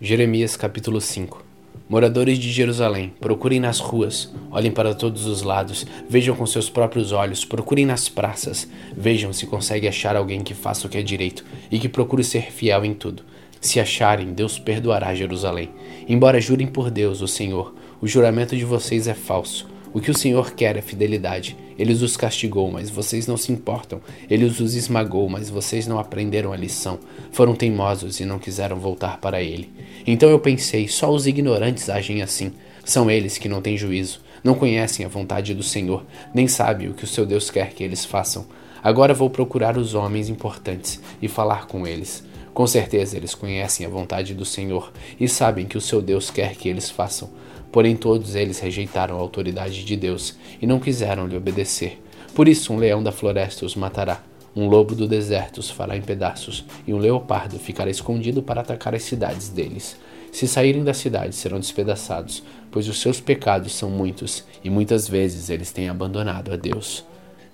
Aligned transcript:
Jeremias 0.00 0.56
capítulo 0.56 1.00
5 1.00 1.44
Moradores 1.88 2.38
de 2.38 2.52
Jerusalém, 2.52 3.12
procurem 3.18 3.58
nas 3.58 3.80
ruas, 3.80 4.32
olhem 4.48 4.70
para 4.70 4.94
todos 4.94 5.26
os 5.26 5.42
lados, 5.42 5.84
vejam 6.08 6.36
com 6.36 6.46
seus 6.46 6.70
próprios 6.70 7.10
olhos, 7.10 7.44
procurem 7.44 7.84
nas 7.84 8.08
praças, 8.08 8.68
vejam 8.96 9.32
se 9.32 9.44
conseguem 9.44 9.88
achar 9.88 10.14
alguém 10.14 10.44
que 10.44 10.54
faça 10.54 10.86
o 10.86 10.88
que 10.88 10.98
é 10.98 11.02
direito 11.02 11.44
e 11.68 11.80
que 11.80 11.88
procure 11.88 12.22
ser 12.22 12.52
fiel 12.52 12.84
em 12.84 12.94
tudo. 12.94 13.24
Se 13.60 13.80
acharem, 13.80 14.32
Deus 14.32 14.56
perdoará 14.56 15.12
Jerusalém. 15.16 15.70
Embora 16.08 16.40
jurem 16.40 16.68
por 16.68 16.92
Deus, 16.92 17.20
o 17.20 17.26
Senhor, 17.26 17.74
o 18.00 18.06
juramento 18.06 18.56
de 18.56 18.64
vocês 18.64 19.08
é 19.08 19.14
falso. 19.14 19.68
O 19.92 20.00
que 20.00 20.12
o 20.12 20.16
Senhor 20.16 20.52
quer 20.52 20.76
é 20.76 20.80
fidelidade. 20.80 21.56
Ele 21.78 21.92
os 21.92 22.16
castigou, 22.16 22.70
mas 22.70 22.90
vocês 22.90 23.26
não 23.26 23.36
se 23.36 23.52
importam. 23.52 24.00
Ele 24.28 24.44
os 24.44 24.74
esmagou, 24.74 25.28
mas 25.28 25.48
vocês 25.48 25.86
não 25.86 25.98
aprenderam 25.98 26.52
a 26.52 26.56
lição. 26.56 26.98
Foram 27.30 27.54
teimosos 27.54 28.18
e 28.18 28.24
não 28.24 28.38
quiseram 28.38 28.80
voltar 28.80 29.18
para 29.18 29.40
ele. 29.40 29.70
Então 30.06 30.28
eu 30.28 30.40
pensei: 30.40 30.88
só 30.88 31.10
os 31.10 31.26
ignorantes 31.26 31.88
agem 31.88 32.20
assim. 32.20 32.52
São 32.84 33.10
eles 33.10 33.38
que 33.38 33.48
não 33.48 33.62
têm 33.62 33.76
juízo, 33.76 34.20
não 34.42 34.54
conhecem 34.54 35.04
a 35.04 35.08
vontade 35.08 35.54
do 35.54 35.62
Senhor, 35.62 36.04
nem 36.34 36.48
sabem 36.48 36.88
o 36.88 36.94
que 36.94 37.04
o 37.04 37.08
seu 37.08 37.26
Deus 37.26 37.50
quer 37.50 37.74
que 37.74 37.84
eles 37.84 38.04
façam. 38.04 38.46
Agora 38.82 39.12
vou 39.12 39.28
procurar 39.28 39.76
os 39.76 39.94
homens 39.94 40.28
importantes 40.28 41.00
e 41.20 41.28
falar 41.28 41.66
com 41.66 41.86
eles. 41.86 42.24
Com 42.54 42.66
certeza 42.66 43.16
eles 43.16 43.34
conhecem 43.34 43.86
a 43.86 43.88
vontade 43.88 44.34
do 44.34 44.44
Senhor 44.44 44.92
e 45.20 45.28
sabem 45.28 45.66
que 45.66 45.78
o 45.78 45.80
seu 45.80 46.00
Deus 46.00 46.30
quer 46.30 46.56
que 46.56 46.68
eles 46.68 46.90
façam. 46.90 47.30
Porém, 47.70 47.96
todos 47.96 48.34
eles 48.34 48.58
rejeitaram 48.58 49.16
a 49.16 49.20
autoridade 49.20 49.84
de 49.84 49.96
Deus 49.96 50.36
e 50.60 50.66
não 50.66 50.80
quiseram 50.80 51.26
lhe 51.26 51.36
obedecer. 51.36 52.00
Por 52.34 52.48
isso, 52.48 52.72
um 52.72 52.76
leão 52.76 53.02
da 53.02 53.12
floresta 53.12 53.66
os 53.66 53.74
matará, 53.74 54.22
um 54.56 54.66
lobo 54.66 54.94
do 54.94 55.06
deserto 55.06 55.58
os 55.58 55.70
fará 55.70 55.96
em 55.96 56.02
pedaços, 56.02 56.64
e 56.86 56.92
um 56.92 56.98
leopardo 56.98 57.58
ficará 57.58 57.90
escondido 57.90 58.42
para 58.42 58.60
atacar 58.60 58.94
as 58.94 59.02
cidades 59.02 59.48
deles. 59.48 59.96
Se 60.32 60.48
saírem 60.48 60.84
da 60.84 60.92
cidade, 60.92 61.34
serão 61.34 61.60
despedaçados, 61.60 62.42
pois 62.70 62.88
os 62.88 63.00
seus 63.00 63.20
pecados 63.20 63.74
são 63.74 63.88
muitos, 63.88 64.44
e 64.64 64.68
muitas 64.68 65.08
vezes 65.08 65.48
eles 65.48 65.70
têm 65.70 65.88
abandonado 65.88 66.52
a 66.52 66.56
Deus. 66.56 67.04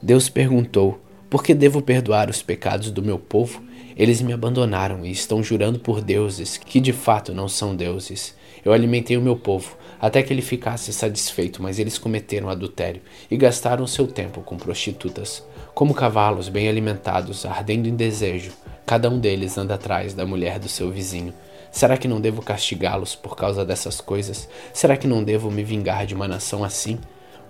Deus 0.03 0.29
perguntou: 0.29 0.99
Por 1.29 1.43
que 1.43 1.55
devo 1.55 1.83
perdoar 1.83 2.31
os 2.31 2.43
pecados 2.43 2.91
do 2.91 3.03
meu 3.03 3.19
povo? 3.19 3.63
Eles 3.97 4.21
me 4.21 4.33
abandonaram 4.33 5.05
e 5.05 5.11
estão 5.11 5.43
jurando 5.43 5.79
por 5.79 6.01
deuses 6.01 6.57
que 6.57 6.81
de 6.81 6.93
fato 6.93 7.33
não 7.33 7.49
são 7.49 7.77
deuses. 7.77 8.35
Eu 8.65 8.73
alimentei 8.73 9.17
o 9.17 9.23
meu 9.23 9.37
povo 9.37 9.77
até 10.01 10.23
que 10.23 10.33
ele 10.33 10.43
ficasse 10.43 10.93
satisfeito, 10.93 11.63
mas 11.63 11.79
eles 11.79 11.97
cometeram 11.97 12.49
adultério 12.49 13.03
e 13.31 13.37
gastaram 13.37 13.87
seu 13.87 14.07
tempo 14.07 14.41
com 14.41 14.57
prostitutas. 14.57 15.45
Como 15.75 15.95
cavalos 15.95 16.49
bem 16.49 16.69
alimentados, 16.69 17.47
ardendo 17.47 17.89
em 17.89 17.95
desejo, 17.95 18.53
cada 18.85 19.09
um 19.09 19.19
deles 19.19 19.57
anda 19.57 19.75
atrás 19.75 20.13
da 20.13 20.27
mulher 20.27 20.59
do 20.59 20.69
seu 20.69 20.91
vizinho. 20.91 21.33
Será 21.71 21.97
que 21.97 22.09
não 22.09 22.21
devo 22.21 22.43
castigá-los 22.43 23.15
por 23.15 23.37
causa 23.37 23.65
dessas 23.65 24.01
coisas? 24.01 24.49
Será 24.73 24.97
que 24.97 25.07
não 25.07 25.25
devo 25.25 25.51
me 25.51 25.65
vingar 25.65 26.07
de 26.07 26.15
uma 26.15 26.29
nação 26.29 26.63
assim? 26.63 26.99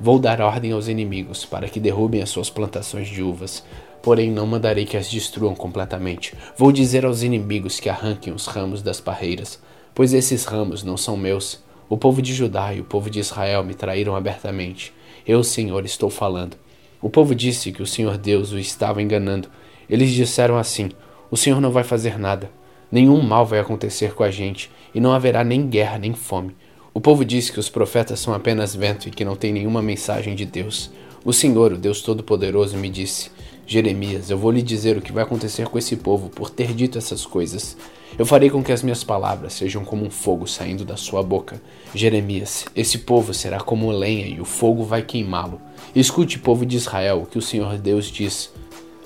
Vou 0.01 0.19
dar 0.19 0.41
ordem 0.41 0.73
aos 0.73 0.89
inimigos 0.89 1.45
para 1.45 1.69
que 1.69 1.79
derrubem 1.79 2.21
as 2.21 2.31
suas 2.31 2.51
plantações 2.51 3.09
de 3.09 3.23
uvas, 3.23 3.63
porém 4.05 4.31
não 4.31 4.47
mandarei 4.47 4.85
que 4.85 4.99
as 4.99 5.11
destruam 5.11 5.55
completamente. 5.55 6.35
Vou 6.59 6.71
dizer 6.71 7.07
aos 7.07 7.23
inimigos 7.23 7.81
que 7.81 7.89
arranquem 7.89 8.35
os 8.35 8.47
ramos 8.47 8.83
das 8.83 9.01
parreiras, 9.01 9.59
pois 9.95 10.13
esses 10.13 10.45
ramos 10.45 10.83
não 10.83 10.99
são 10.99 11.17
meus. 11.17 11.65
O 11.89 11.97
povo 11.97 12.21
de 12.21 12.35
Judá 12.35 12.75
e 12.75 12.81
o 12.81 12.85
povo 12.85 13.09
de 13.09 13.19
Israel 13.19 13.65
me 13.65 13.73
traíram 13.73 14.15
abertamente. 14.15 14.93
Eu, 15.27 15.43
Senhor, 15.43 15.87
estou 15.87 16.11
falando. 16.11 16.55
O 17.01 17.09
povo 17.09 17.35
disse 17.35 17.73
que 17.73 17.83
o 17.83 17.87
Senhor 17.87 18.19
Deus 18.19 18.53
o 18.53 18.59
estava 18.59 19.01
enganando. 19.01 19.49
Eles 19.89 20.11
disseram 20.11 20.59
assim: 20.59 20.91
O 21.31 21.37
Senhor 21.37 21.59
não 21.59 21.71
vai 21.71 21.83
fazer 21.83 22.19
nada. 22.19 22.51
Nenhum 22.93 23.23
mal 23.23 23.47
vai 23.47 23.59
acontecer 23.59 24.15
com 24.15 24.23
a 24.23 24.31
gente, 24.31 24.71
e 24.95 25.01
não 25.01 25.13
haverá 25.13 25.43
nem 25.43 25.67
guerra 25.67 25.99
nem 25.99 26.13
fome. 26.13 26.55
O 26.93 27.01
povo 27.01 27.25
disse 27.25 27.51
que 27.51 27.59
os 27.59 27.71
profetas 27.71 28.21
são 28.21 28.35
apenas 28.35 28.75
vento 28.75 29.09
e 29.09 29.11
que 29.11 29.25
não 29.25 29.35
tem 29.35 29.53
nenhuma 29.53 29.81
mensagem 29.81 30.35
de 30.35 30.45
Deus. 30.45 30.93
O 31.25 31.33
Senhor, 31.33 31.73
o 31.73 31.79
Deus 31.79 32.03
Todo-Poderoso, 32.03 32.77
me 32.77 32.91
disse: 32.91 33.31
Jeremias, 33.67 34.31
eu 34.31 34.37
vou 34.37 34.51
lhe 34.51 34.63
dizer 34.63 34.97
o 34.97 35.01
que 35.01 35.13
vai 35.13 35.23
acontecer 35.23 35.69
com 35.69 35.79
esse 35.79 35.97
povo 35.97 36.29
por 36.29 36.51
ter 36.51 36.75
dito 36.75 36.99
essas 36.99 37.25
coisas. 37.25 37.77
Eu 38.19 38.25
farei 38.25 38.49
com 38.49 38.63
que 38.63 38.71
as 38.71 38.83
minhas 38.83 39.03
palavras 39.03 39.55
sejam 39.55 39.85
como 39.85 40.05
um 40.05 40.11
fogo 40.11 40.47
saindo 40.47 40.85
da 40.85 40.97
sua 40.97 41.23
boca. 41.23 41.61
Jeremias, 41.95 42.65
esse 42.77 42.99
povo 42.99 43.35
será 43.35 43.59
como 43.59 43.91
lenha 43.91 44.27
e 44.27 44.41
o 44.41 44.45
fogo 44.45 44.85
vai 44.85 45.03
queimá-lo. 45.03 45.61
Escute, 45.97 46.39
povo 46.39 46.65
de 46.65 46.77
Israel, 46.77 47.23
o 47.23 47.27
que 47.27 47.39
o 47.39 47.43
Senhor 47.43 47.77
Deus 47.79 48.07
diz. 48.07 48.53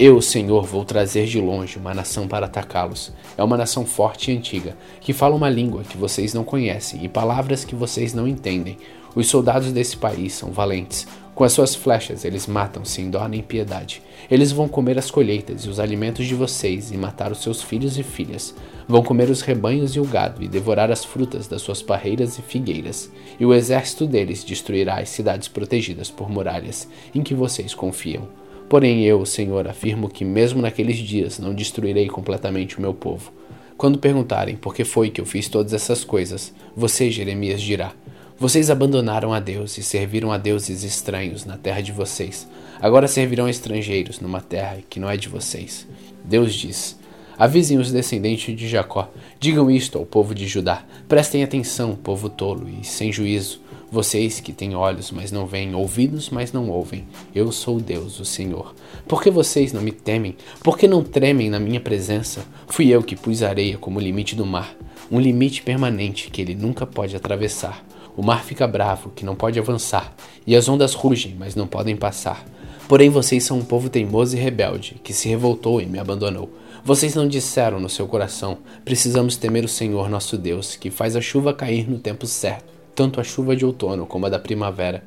Eu, 0.01 0.23
Senhor, 0.23 0.65
vou 0.65 0.85
trazer 0.85 1.27
de 1.27 1.41
longe 1.41 1.77
uma 1.77 1.93
nação 1.93 2.29
para 2.29 2.47
atacá-los. 2.47 3.13
É 3.37 3.43
uma 3.43 3.57
nação 3.57 3.85
forte 3.85 4.31
e 4.31 4.37
antiga, 4.37 4.77
que 5.01 5.13
fala 5.13 5.35
uma 5.35 5.51
língua 5.51 5.83
que 5.83 5.97
vocês 5.97 6.33
não 6.33 6.45
conhecem 6.45 7.05
e 7.05 7.09
palavras 7.09 7.65
que 7.65 7.75
vocês 7.75 8.15
não 8.15 8.29
entendem. 8.29 8.79
Os 9.17 9.27
soldados 9.27 9.73
desse 9.73 9.97
país 9.97 10.35
são 10.35 10.53
valentes. 10.53 11.05
Com 11.35 11.43
as 11.43 11.53
suas 11.53 11.75
flechas, 11.75 12.25
eles 12.25 12.47
matam 12.47 12.85
sem 12.85 13.11
dó 13.11 13.27
nem 13.27 13.43
piedade. 13.43 14.01
Eles 14.31 14.53
vão 14.53 14.69
comer 14.69 14.97
as 14.99 15.11
colheitas 15.11 15.63
e 15.63 15.69
os 15.69 15.81
alimentos 15.81 16.27
de 16.27 16.35
vocês 16.37 16.93
e 16.93 16.97
matar 16.97 17.33
os 17.33 17.43
seus 17.43 17.61
filhos 17.61 17.99
e 17.99 18.05
filhas. 18.05 18.55
Vão 18.87 19.03
comer 19.03 19.29
os 19.29 19.41
rebanhos 19.41 19.97
e 19.97 20.01
o 20.01 20.05
gado 20.05 20.45
e 20.45 20.47
devorar 20.47 20.93
as 20.93 21.05
frutas 21.05 21.49
das 21.49 21.61
suas 21.61 21.83
parreiras 21.83 22.39
e 22.39 22.43
figueiras. 22.43 23.11
E 23.41 23.45
o 23.45 23.53
exército 23.53 24.07
deles 24.07 24.45
destruirá 24.45 25.01
as 25.01 25.09
cidades 25.09 25.49
protegidas 25.49 26.09
por 26.09 26.31
muralhas 26.31 26.87
em 27.13 27.21
que 27.21 27.35
vocês 27.35 27.75
confiam. 27.75 28.29
Porém, 28.69 29.03
eu, 29.05 29.25
Senhor, 29.25 29.67
afirmo 29.67 30.09
que 30.09 30.25
mesmo 30.25 30.61
naqueles 30.61 30.99
dias 30.99 31.39
não 31.39 31.55
destruirei 31.55 32.07
completamente 32.09 32.79
o 32.79 32.83
meu 32.83 32.93
povo. 32.93 33.33
Quando 33.77 33.99
perguntarem 33.99 34.57
por 34.57 34.75
que 34.75 34.85
foi 34.85 35.09
que 35.09 35.21
eu 35.21 35.25
fiz 35.25 35.49
todas 35.49 35.73
essas 35.73 36.05
coisas, 36.05 36.53
você, 36.77 37.11
Jeremias, 37.11 37.63
dirá: 37.63 37.93
vocês 38.41 38.71
abandonaram 38.71 39.33
a 39.33 39.41
Deus 39.41 39.79
e 39.79 39.83
serviram 39.83 40.31
a 40.31 40.39
deuses 40.39 40.85
estranhos 40.85 41.45
na 41.45 41.57
terra 41.57 41.81
de 41.81 41.91
vocês. 41.91 42.47
Agora 42.81 43.09
servirão 43.09 43.49
estrangeiros 43.49 44.21
numa 44.21 44.41
terra 44.41 44.79
que 44.89 45.01
não 45.01 45.11
é 45.11 45.17
de 45.17 45.29
vocês. 45.29 45.89
Deus 46.25 46.55
diz: 46.55 46.97
Avisem 47.37 47.79
os 47.79 47.91
descendentes 47.91 48.57
de 48.57 48.69
Jacó. 48.69 49.11
Digam 49.41 49.69
isto 49.69 49.97
ao 49.97 50.07
povo 50.07 50.35
de 50.35 50.47
Judá. 50.47 50.85
Prestem 51.09 51.43
atenção, 51.43 51.97
povo 51.97 52.29
tolo 52.29 52.69
e 52.69 52.85
sem 52.85 53.11
juízo. 53.11 53.61
Vocês 53.91 54.39
que 54.39 54.53
têm 54.53 54.75
olhos, 54.75 55.11
mas 55.11 55.33
não 55.33 55.47
veem, 55.47 55.75
ouvidos, 55.75 56.29
mas 56.29 56.53
não 56.53 56.69
ouvem. 56.69 57.07
Eu 57.35 57.51
sou 57.51 57.81
Deus, 57.81 58.21
o 58.21 58.25
Senhor. 58.25 58.75
Por 59.07 59.23
que 59.23 59.31
vocês 59.31 59.73
não 59.73 59.81
me 59.81 59.93
temem? 59.93 60.37
Por 60.63 60.77
que 60.77 60.87
não 60.87 61.03
tremem 61.03 61.49
na 61.49 61.59
minha 61.59 61.81
presença? 61.81 62.45
Fui 62.67 62.89
eu 62.89 63.03
que 63.03 63.17
pus 63.17 63.43
areia 63.43 63.79
como 63.79 63.99
limite 63.99 64.37
do 64.37 64.45
mar, 64.45 64.77
um 65.11 65.19
limite 65.19 65.63
permanente 65.63 66.31
que 66.31 66.43
ele 66.43 66.55
nunca 66.55 66.85
pode 66.85 67.17
atravessar. 67.17 67.83
O 68.15 68.23
mar 68.23 68.45
fica 68.45 68.67
bravo, 68.67 69.11
que 69.17 69.25
não 69.25 69.35
pode 69.35 69.59
avançar, 69.59 70.15
e 70.47 70.55
as 70.55 70.69
ondas 70.69 70.93
rugem, 70.93 71.35
mas 71.39 71.55
não 71.55 71.67
podem 71.67 71.97
passar. 71.97 72.45
Porém, 72.89 73.09
vocês 73.09 73.45
são 73.45 73.59
um 73.59 73.65
povo 73.65 73.89
teimoso 73.89 74.37
e 74.37 74.41
rebelde, 74.41 74.97
que 75.03 75.15
se 75.15 75.29
revoltou 75.29 75.81
e 75.81 75.87
me 75.87 75.99
abandonou. 75.99 76.51
Vocês 76.85 77.15
não 77.15 77.27
disseram 77.27 77.81
no 77.81 77.89
seu 77.89 78.07
coração: 78.07 78.59
precisamos 78.85 79.37
temer 79.37 79.65
o 79.65 79.69
Senhor 79.69 80.11
nosso 80.11 80.37
Deus, 80.37 80.77
que 80.77 80.91
faz 80.91 81.17
a 81.17 81.21
chuva 81.21 81.55
cair 81.55 81.89
no 81.89 81.99
tempo 81.99 82.27
certo, 82.27 82.78
tanto 82.99 83.21
a 83.21 83.23
chuva 83.23 83.55
de 83.55 83.65
outono 83.65 84.07
como 84.07 84.27
a 84.27 84.29
da 84.29 84.41
primavera. 84.41 85.05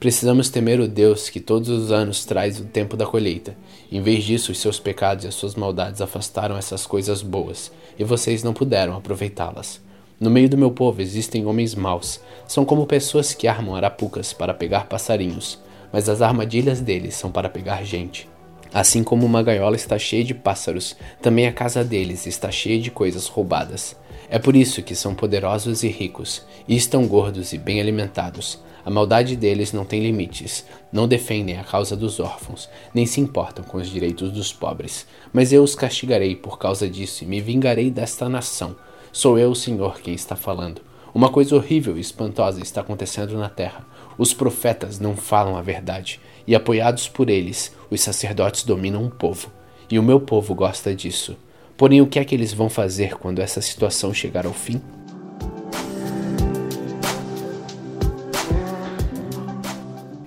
Precisamos 0.00 0.48
temer 0.48 0.80
o 0.80 0.88
Deus 0.88 1.28
que 1.28 1.38
todos 1.38 1.68
os 1.68 1.92
anos 1.92 2.24
traz 2.24 2.58
o 2.58 2.64
tempo 2.64 2.96
da 2.96 3.04
colheita. 3.04 3.54
Em 3.92 4.00
vez 4.00 4.24
disso, 4.24 4.50
os 4.50 4.56
seus 4.56 4.80
pecados 4.80 5.26
e 5.26 5.28
as 5.28 5.34
suas 5.34 5.54
maldades 5.54 6.00
afastaram 6.00 6.56
essas 6.56 6.86
coisas 6.86 7.20
boas, 7.20 7.70
e 7.98 8.02
vocês 8.02 8.42
não 8.42 8.54
puderam 8.54 8.96
aproveitá-las. 8.96 9.78
No 10.18 10.30
meio 10.30 10.48
do 10.48 10.56
meu 10.56 10.70
povo 10.70 11.02
existem 11.02 11.44
homens 11.44 11.74
maus. 11.74 12.18
São 12.48 12.64
como 12.64 12.86
pessoas 12.86 13.34
que 13.34 13.46
armam 13.46 13.76
arapucas 13.76 14.32
para 14.32 14.54
pegar 14.54 14.86
passarinhos, 14.86 15.58
mas 15.92 16.08
as 16.08 16.22
armadilhas 16.22 16.80
deles 16.80 17.14
são 17.14 17.30
para 17.30 17.50
pegar 17.50 17.84
gente. 17.84 18.26
Assim 18.72 19.04
como 19.04 19.26
uma 19.26 19.42
gaiola 19.42 19.76
está 19.76 19.98
cheia 19.98 20.24
de 20.24 20.32
pássaros, 20.32 20.96
também 21.20 21.46
a 21.46 21.52
casa 21.52 21.84
deles 21.84 22.26
está 22.26 22.50
cheia 22.50 22.80
de 22.80 22.90
coisas 22.90 23.26
roubadas. 23.26 23.94
É 24.34 24.38
por 24.40 24.56
isso 24.56 24.82
que 24.82 24.96
são 24.96 25.14
poderosos 25.14 25.84
e 25.84 25.88
ricos, 25.88 26.42
e 26.66 26.74
estão 26.74 27.06
gordos 27.06 27.52
e 27.52 27.56
bem 27.56 27.80
alimentados. 27.80 28.58
A 28.84 28.90
maldade 28.90 29.36
deles 29.36 29.72
não 29.72 29.84
tem 29.84 30.02
limites, 30.02 30.66
não 30.92 31.06
defendem 31.06 31.56
a 31.56 31.62
causa 31.62 31.96
dos 31.96 32.18
órfãos, 32.18 32.68
nem 32.92 33.06
se 33.06 33.20
importam 33.20 33.64
com 33.64 33.78
os 33.78 33.88
direitos 33.88 34.32
dos 34.32 34.52
pobres. 34.52 35.06
Mas 35.32 35.52
eu 35.52 35.62
os 35.62 35.76
castigarei 35.76 36.34
por 36.34 36.58
causa 36.58 36.90
disso 36.90 37.22
e 37.22 37.28
me 37.28 37.40
vingarei 37.40 37.92
desta 37.92 38.28
nação 38.28 38.74
Sou 39.12 39.38
eu, 39.38 39.52
o 39.52 39.54
Senhor, 39.54 40.00
quem 40.00 40.14
está 40.14 40.34
falando. 40.34 40.82
Uma 41.14 41.28
coisa 41.28 41.54
horrível 41.54 41.96
e 41.96 42.00
espantosa 42.00 42.60
está 42.60 42.80
acontecendo 42.80 43.38
na 43.38 43.48
terra. 43.48 43.86
Os 44.18 44.34
profetas 44.34 44.98
não 44.98 45.14
falam 45.14 45.56
a 45.56 45.62
verdade, 45.62 46.20
e 46.44 46.56
apoiados 46.56 47.08
por 47.08 47.30
eles, 47.30 47.72
os 47.88 48.00
sacerdotes 48.00 48.64
dominam 48.64 49.06
o 49.06 49.10
povo. 49.12 49.52
E 49.88 49.96
o 49.96 50.02
meu 50.02 50.18
povo 50.18 50.56
gosta 50.56 50.92
disso. 50.92 51.36
Porém, 51.76 52.00
o 52.00 52.06
que 52.06 52.18
é 52.18 52.24
que 52.24 52.34
eles 52.34 52.52
vão 52.52 52.68
fazer 52.68 53.16
quando 53.16 53.40
essa 53.40 53.60
situação 53.60 54.14
chegar 54.14 54.46
ao 54.46 54.52
fim? 54.52 54.80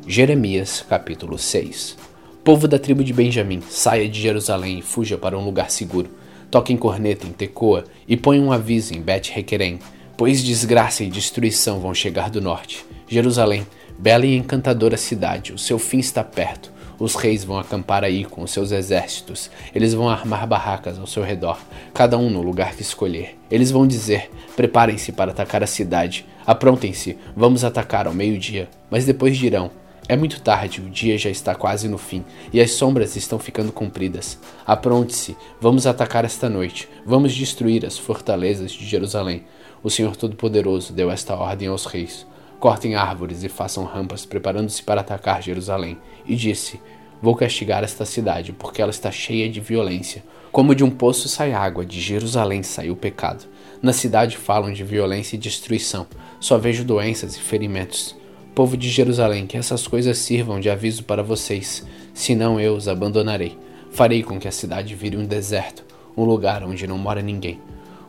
Jeremias 0.05 0.85
capítulo 0.87 1.37
6 1.37 1.95
Povo 2.43 2.67
da 2.67 2.79
tribo 2.79 3.03
de 3.03 3.13
Benjamim, 3.13 3.61
saia 3.69 4.07
de 4.09 4.21
Jerusalém 4.21 4.79
e 4.79 4.81
fuja 4.81 5.17
para 5.17 5.37
um 5.37 5.43
lugar 5.43 5.69
seguro 5.69 6.09
Toquem 6.49 6.77
corneta 6.77 7.27
em 7.27 7.31
Tecoa 7.31 7.83
e 8.07 8.15
ponham 8.15 8.45
um 8.45 8.51
aviso 8.51 8.93
em 8.93 9.01
Bet 9.01 9.31
Requerem. 9.31 9.79
pois 10.15 10.43
desgraça 10.43 11.03
e 11.03 11.09
destruição 11.09 11.79
vão 11.79 11.93
chegar 11.93 12.29
do 12.29 12.41
norte. 12.41 12.85
Jerusalém, 13.07 13.67
bela 13.99 14.25
e 14.25 14.35
encantadora 14.35 14.95
cidade, 14.95 15.51
o 15.51 15.57
seu 15.57 15.77
fim 15.77 15.99
está 15.99 16.23
perto. 16.23 16.71
Os 16.99 17.15
reis 17.15 17.43
vão 17.43 17.59
acampar 17.59 18.03
aí 18.03 18.25
com 18.25 18.45
seus 18.47 18.71
exércitos. 18.71 19.51
Eles 19.73 19.93
vão 19.93 20.09
armar 20.09 20.47
barracas 20.47 20.97
ao 20.97 21.05
seu 21.05 21.23
redor, 21.23 21.59
cada 21.93 22.17
um 22.17 22.29
no 22.29 22.41
lugar 22.41 22.75
que 22.75 22.81
escolher. 22.81 23.37
Eles 23.51 23.69
vão 23.69 23.85
dizer: 23.85 24.31
Preparem-se 24.55 25.11
para 25.11 25.31
atacar 25.31 25.61
a 25.61 25.67
cidade. 25.67 26.25
Aprontem-se, 26.45 27.17
vamos 27.35 27.63
atacar 27.63 28.07
ao 28.07 28.13
meio-dia. 28.13 28.67
Mas 28.89 29.05
depois 29.05 29.37
dirão: 29.37 29.69
é 30.09 30.15
muito 30.15 30.39
tarde, 30.39 30.79
o 30.79 30.89
dia 30.89 31.17
já 31.17 31.29
está 31.29 31.53
quase 31.53 31.89
no 31.89 31.97
fim 31.97 32.23
e 32.53 32.61
as 32.61 32.71
sombras 32.71 33.17
estão 33.17 33.37
ficando 33.37 33.73
compridas. 33.73 34.39
Apronte-se, 34.65 35.35
vamos 35.59 35.85
atacar 35.85 36.23
esta 36.23 36.47
noite, 36.47 36.87
vamos 37.05 37.35
destruir 37.35 37.85
as 37.85 37.97
fortalezas 37.97 38.71
de 38.71 38.85
Jerusalém. 38.85 39.43
O 39.83 39.89
Senhor 39.89 40.15
Todo-Poderoso 40.15 40.93
deu 40.93 41.11
esta 41.11 41.35
ordem 41.35 41.67
aos 41.67 41.85
reis. 41.85 42.25
Cortem 42.57 42.95
árvores 42.95 43.43
e 43.43 43.49
façam 43.49 43.83
rampas, 43.83 44.25
preparando-se 44.25 44.81
para 44.81 45.01
atacar 45.01 45.43
Jerusalém. 45.43 45.97
E 46.27 46.35
disse: 46.35 46.79
Vou 47.21 47.35
castigar 47.35 47.83
esta 47.83 48.05
cidade, 48.05 48.51
porque 48.51 48.81
ela 48.81 48.91
está 48.91 49.11
cheia 49.11 49.49
de 49.49 49.59
violência. 49.59 50.23
Como 50.51 50.75
de 50.75 50.83
um 50.83 50.89
poço 50.89 51.27
sai 51.27 51.53
água, 51.53 51.85
de 51.85 51.99
Jerusalém 51.99 52.63
sai 52.63 52.89
o 52.89 52.95
pecado. 52.95 53.45
Na 53.81 53.93
cidade 53.93 54.37
falam 54.37 54.71
de 54.71 54.83
violência 54.83 55.35
e 55.35 55.39
destruição. 55.39 56.07
Só 56.39 56.57
vejo 56.57 56.83
doenças 56.83 57.35
e 57.35 57.39
ferimentos. 57.39 58.15
Povo 58.53 58.75
de 58.75 58.89
Jerusalém, 58.89 59.45
que 59.45 59.57
essas 59.57 59.87
coisas 59.87 60.17
sirvam 60.17 60.59
de 60.59 60.69
aviso 60.69 61.03
para 61.03 61.21
vocês, 61.21 61.85
senão 62.13 62.59
eu 62.59 62.75
os 62.75 62.87
abandonarei. 62.87 63.57
Farei 63.91 64.23
com 64.23 64.39
que 64.39 64.47
a 64.47 64.51
cidade 64.51 64.95
vire 64.95 65.15
um 65.15 65.25
deserto, 65.25 65.85
um 66.15 66.23
lugar 66.23 66.63
onde 66.63 66.87
não 66.87 66.97
mora 66.97 67.21
ninguém. 67.21 67.59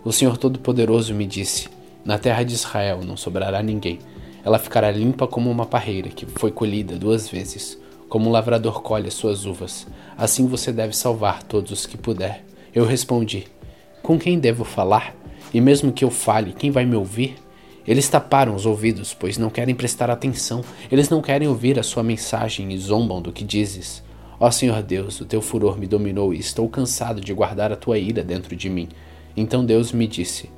O 0.02 0.12
Senhor 0.12 0.38
Todo-Poderoso 0.38 1.14
me 1.14 1.26
disse: 1.26 1.68
Na 2.04 2.18
terra 2.18 2.42
de 2.42 2.54
Israel 2.54 3.00
não 3.04 3.16
sobrará 3.16 3.62
ninguém 3.62 3.98
ela 4.48 4.58
ficará 4.58 4.90
limpa 4.90 5.26
como 5.26 5.50
uma 5.50 5.66
parreira 5.66 6.08
que 6.08 6.24
foi 6.24 6.50
colhida 6.50 6.96
duas 6.96 7.28
vezes, 7.28 7.78
como 8.08 8.28
um 8.28 8.32
lavrador 8.32 8.82
colhe 8.82 9.08
as 9.08 9.14
suas 9.14 9.44
uvas. 9.44 9.87
Assim 10.16 10.46
você 10.46 10.72
deve 10.72 10.96
salvar 10.96 11.43
todos 11.43 11.70
os 11.70 11.87
que 11.87 11.96
puder. 11.96 12.44
Eu 12.75 12.84
respondi: 12.84 13.46
Com 14.02 14.19
quem 14.19 14.38
devo 14.38 14.64
falar? 14.64 15.14
E 15.52 15.60
mesmo 15.60 15.93
que 15.93 16.05
eu 16.05 16.10
fale, 16.10 16.52
quem 16.52 16.70
vai 16.70 16.84
me 16.84 16.96
ouvir? 16.96 17.37
Eles 17.87 18.08
taparam 18.08 18.55
os 18.55 18.66
ouvidos, 18.66 19.14
pois 19.14 19.38
não 19.38 19.49
querem 19.49 19.75
prestar 19.75 20.10
atenção. 20.10 20.62
Eles 20.93 21.08
não 21.08 21.22
querem 21.22 21.49
ouvir 21.49 21.78
a 21.78 21.82
sua 21.82 22.02
mensagem 22.02 22.70
e 22.72 22.78
zombam 22.78 23.22
do 23.22 23.32
que 23.32 23.44
dizes. 23.44 24.02
Ó 24.38 24.50
Senhor 24.50 24.82
Deus, 24.82 25.20
o 25.20 25.25
teu 25.25 25.40
furor 25.40 25.78
me 25.78 25.87
dominou 25.87 26.34
e 26.34 26.38
estou 26.38 26.69
cansado 26.69 27.20
de 27.20 27.32
guardar 27.32 27.72
a 27.72 27.76
tua 27.76 27.99
ira 27.99 28.22
dentro 28.22 28.54
de 28.54 28.69
mim. 28.69 28.88
Então 29.37 29.64
Deus 29.64 29.90
me 29.90 30.06
disse: 30.06 30.50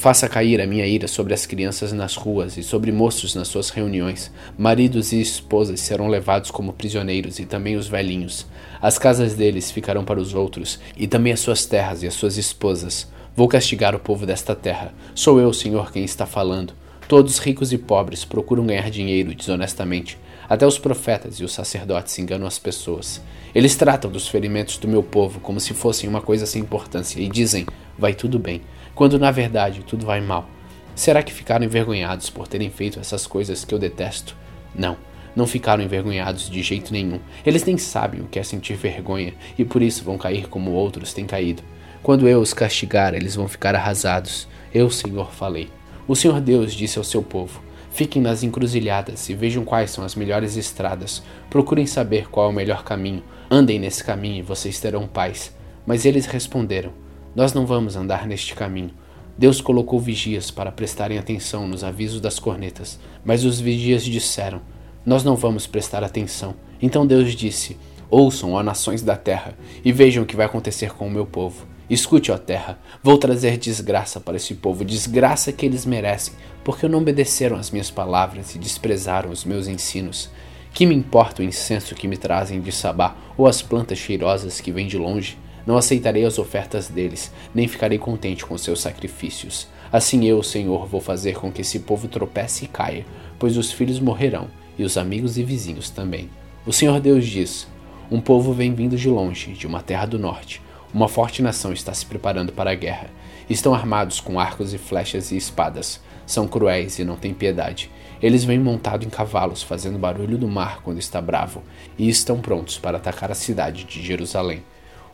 Faça 0.00 0.30
cair 0.30 0.62
a 0.62 0.66
minha 0.66 0.86
ira 0.86 1.06
sobre 1.06 1.34
as 1.34 1.44
crianças 1.44 1.92
nas 1.92 2.16
ruas 2.16 2.56
e 2.56 2.62
sobre 2.62 2.90
moços 2.90 3.34
nas 3.34 3.48
suas 3.48 3.68
reuniões. 3.68 4.32
Maridos 4.56 5.12
e 5.12 5.20
esposas 5.20 5.78
serão 5.80 6.08
levados 6.08 6.50
como 6.50 6.72
prisioneiros 6.72 7.38
e 7.38 7.44
também 7.44 7.76
os 7.76 7.86
velhinhos. 7.86 8.46
As 8.80 8.98
casas 8.98 9.34
deles 9.34 9.70
ficarão 9.70 10.02
para 10.02 10.18
os 10.18 10.32
outros, 10.32 10.80
e 10.96 11.06
também 11.06 11.34
as 11.34 11.40
suas 11.40 11.66
terras 11.66 12.02
e 12.02 12.06
as 12.06 12.14
suas 12.14 12.38
esposas. 12.38 13.08
Vou 13.36 13.46
castigar 13.46 13.94
o 13.94 14.00
povo 14.00 14.24
desta 14.24 14.54
terra. 14.54 14.94
Sou 15.14 15.38
eu, 15.38 15.52
Senhor, 15.52 15.92
quem 15.92 16.02
está 16.02 16.24
falando. 16.24 16.72
Todos 17.06 17.38
ricos 17.38 17.70
e 17.70 17.76
pobres 17.76 18.24
procuram 18.24 18.64
ganhar 18.64 18.90
dinheiro 18.90 19.34
desonestamente. 19.34 20.16
Até 20.48 20.66
os 20.66 20.78
profetas 20.78 21.34
e 21.34 21.44
os 21.44 21.52
sacerdotes 21.52 22.18
enganam 22.18 22.46
as 22.46 22.58
pessoas. 22.58 23.20
Eles 23.54 23.76
tratam 23.76 24.10
dos 24.10 24.26
ferimentos 24.26 24.78
do 24.78 24.88
meu 24.88 25.02
povo 25.02 25.40
como 25.40 25.60
se 25.60 25.74
fossem 25.74 26.08
uma 26.08 26.22
coisa 26.22 26.46
sem 26.46 26.62
importância 26.62 27.20
e 27.20 27.28
dizem: 27.28 27.66
vai 27.98 28.14
tudo 28.14 28.38
bem 28.38 28.62
quando 28.94 29.18
na 29.18 29.30
verdade 29.30 29.82
tudo 29.82 30.06
vai 30.06 30.20
mal? 30.20 30.48
Será 30.94 31.22
que 31.22 31.32
ficaram 31.32 31.64
envergonhados 31.64 32.28
por 32.28 32.46
terem 32.46 32.70
feito 32.70 33.00
essas 33.00 33.26
coisas 33.26 33.64
que 33.64 33.74
eu 33.74 33.78
detesto? 33.78 34.36
Não, 34.74 34.96
não 35.34 35.46
ficaram 35.46 35.82
envergonhados 35.82 36.50
de 36.50 36.62
jeito 36.62 36.92
nenhum. 36.92 37.20
Eles 37.44 37.64
nem 37.64 37.78
sabem 37.78 38.20
o 38.20 38.26
que 38.26 38.38
é 38.38 38.42
sentir 38.42 38.76
vergonha 38.76 39.34
e 39.58 39.64
por 39.64 39.82
isso 39.82 40.04
vão 40.04 40.18
cair 40.18 40.48
como 40.48 40.72
outros 40.72 41.12
têm 41.12 41.26
caído. 41.26 41.62
Quando 42.02 42.28
eu 42.28 42.40
os 42.40 42.54
castigar, 42.54 43.14
eles 43.14 43.34
vão 43.34 43.46
ficar 43.46 43.74
arrasados. 43.74 44.48
Eu, 44.72 44.90
Senhor, 44.90 45.30
falei. 45.32 45.68
O 46.08 46.16
Senhor 46.16 46.40
Deus 46.40 46.72
disse 46.72 46.98
ao 46.98 47.04
seu 47.04 47.22
povo: 47.22 47.62
Fiquem 47.90 48.22
nas 48.22 48.42
encruzilhadas 48.42 49.28
e 49.28 49.34
vejam 49.34 49.64
quais 49.64 49.90
são 49.90 50.04
as 50.04 50.14
melhores 50.14 50.56
estradas. 50.56 51.22
Procurem 51.50 51.86
saber 51.86 52.28
qual 52.28 52.46
é 52.46 52.50
o 52.50 52.54
melhor 52.54 52.84
caminho. 52.84 53.22
Andem 53.50 53.78
nesse 53.78 54.02
caminho 54.02 54.38
e 54.38 54.42
vocês 54.42 54.80
terão 54.80 55.06
paz. 55.06 55.54
Mas 55.86 56.04
eles 56.04 56.26
responderam: 56.26 56.92
nós 57.34 57.52
não 57.52 57.66
vamos 57.66 57.96
andar 57.96 58.26
neste 58.26 58.54
caminho. 58.54 58.90
Deus 59.38 59.60
colocou 59.60 59.98
vigias 59.98 60.50
para 60.50 60.72
prestarem 60.72 61.18
atenção 61.18 61.66
nos 61.66 61.82
avisos 61.82 62.20
das 62.20 62.38
cornetas, 62.38 62.98
mas 63.24 63.44
os 63.44 63.60
vigias 63.60 64.04
disseram: 64.04 64.60
Nós 65.06 65.24
não 65.24 65.36
vamos 65.36 65.66
prestar 65.66 66.04
atenção. 66.04 66.54
Então 66.82 67.06
Deus 67.06 67.34
disse: 67.34 67.78
Ouçam, 68.10 68.52
ó 68.52 68.62
nações 68.62 69.02
da 69.02 69.16
terra, 69.16 69.54
e 69.84 69.92
vejam 69.92 70.24
o 70.24 70.26
que 70.26 70.36
vai 70.36 70.46
acontecer 70.46 70.92
com 70.92 71.06
o 71.06 71.10
meu 71.10 71.24
povo. 71.24 71.66
Escute, 71.88 72.30
ó 72.30 72.38
terra, 72.38 72.78
vou 73.02 73.18
trazer 73.18 73.56
desgraça 73.56 74.20
para 74.20 74.36
esse 74.36 74.54
povo, 74.54 74.84
desgraça 74.84 75.52
que 75.52 75.64
eles 75.66 75.86
merecem, 75.86 76.34
porque 76.62 76.86
não 76.86 77.00
obedeceram 77.00 77.56
às 77.56 77.70
minhas 77.70 77.90
palavras 77.90 78.54
e 78.54 78.58
desprezaram 78.58 79.30
os 79.30 79.44
meus 79.44 79.66
ensinos. 79.66 80.30
Que 80.72 80.86
me 80.86 80.94
importa 80.94 81.42
o 81.42 81.44
incenso 81.44 81.94
que 81.94 82.06
me 82.06 82.16
trazem 82.16 82.60
de 82.60 82.70
Sabá 82.70 83.16
ou 83.36 83.46
as 83.46 83.60
plantas 83.62 83.98
cheirosas 83.98 84.60
que 84.60 84.70
vêm 84.70 84.86
de 84.86 84.98
longe? 84.98 85.36
Não 85.70 85.76
aceitarei 85.76 86.24
as 86.24 86.36
ofertas 86.36 86.88
deles, 86.88 87.32
nem 87.54 87.68
ficarei 87.68 87.96
contente 87.96 88.44
com 88.44 88.58
seus 88.58 88.80
sacrifícios. 88.80 89.68
Assim 89.92 90.24
eu, 90.24 90.42
Senhor, 90.42 90.84
vou 90.84 91.00
fazer 91.00 91.34
com 91.34 91.52
que 91.52 91.60
esse 91.60 91.78
povo 91.78 92.08
tropece 92.08 92.64
e 92.64 92.66
caia, 92.66 93.06
pois 93.38 93.56
os 93.56 93.70
filhos 93.70 94.00
morrerão, 94.00 94.48
e 94.76 94.82
os 94.82 94.98
amigos 94.98 95.38
e 95.38 95.44
vizinhos 95.44 95.88
também. 95.88 96.28
O 96.66 96.72
Senhor 96.72 96.98
Deus 96.98 97.24
diz: 97.24 97.68
Um 98.10 98.20
povo 98.20 98.52
vem 98.52 98.74
vindo 98.74 98.96
de 98.96 99.08
longe, 99.08 99.52
de 99.52 99.64
uma 99.64 99.80
terra 99.80 100.06
do 100.06 100.18
norte. 100.18 100.60
Uma 100.92 101.06
forte 101.06 101.40
nação 101.40 101.72
está 101.72 101.94
se 101.94 102.04
preparando 102.04 102.50
para 102.50 102.72
a 102.72 102.74
guerra. 102.74 103.08
Estão 103.48 103.72
armados 103.72 104.18
com 104.18 104.40
arcos 104.40 104.74
e 104.74 104.78
flechas 104.78 105.30
e 105.30 105.36
espadas. 105.36 106.00
São 106.26 106.48
cruéis 106.48 106.98
e 106.98 107.04
não 107.04 107.14
têm 107.14 107.32
piedade. 107.32 107.92
Eles 108.20 108.42
vêm 108.42 108.58
montados 108.58 109.06
em 109.06 109.10
cavalos, 109.10 109.62
fazendo 109.62 110.00
barulho 110.00 110.36
do 110.36 110.48
mar 110.48 110.80
quando 110.82 110.98
está 110.98 111.20
bravo, 111.20 111.62
e 111.96 112.08
estão 112.08 112.40
prontos 112.40 112.76
para 112.76 112.96
atacar 112.96 113.30
a 113.30 113.36
cidade 113.36 113.84
de 113.84 114.02
Jerusalém. 114.02 114.64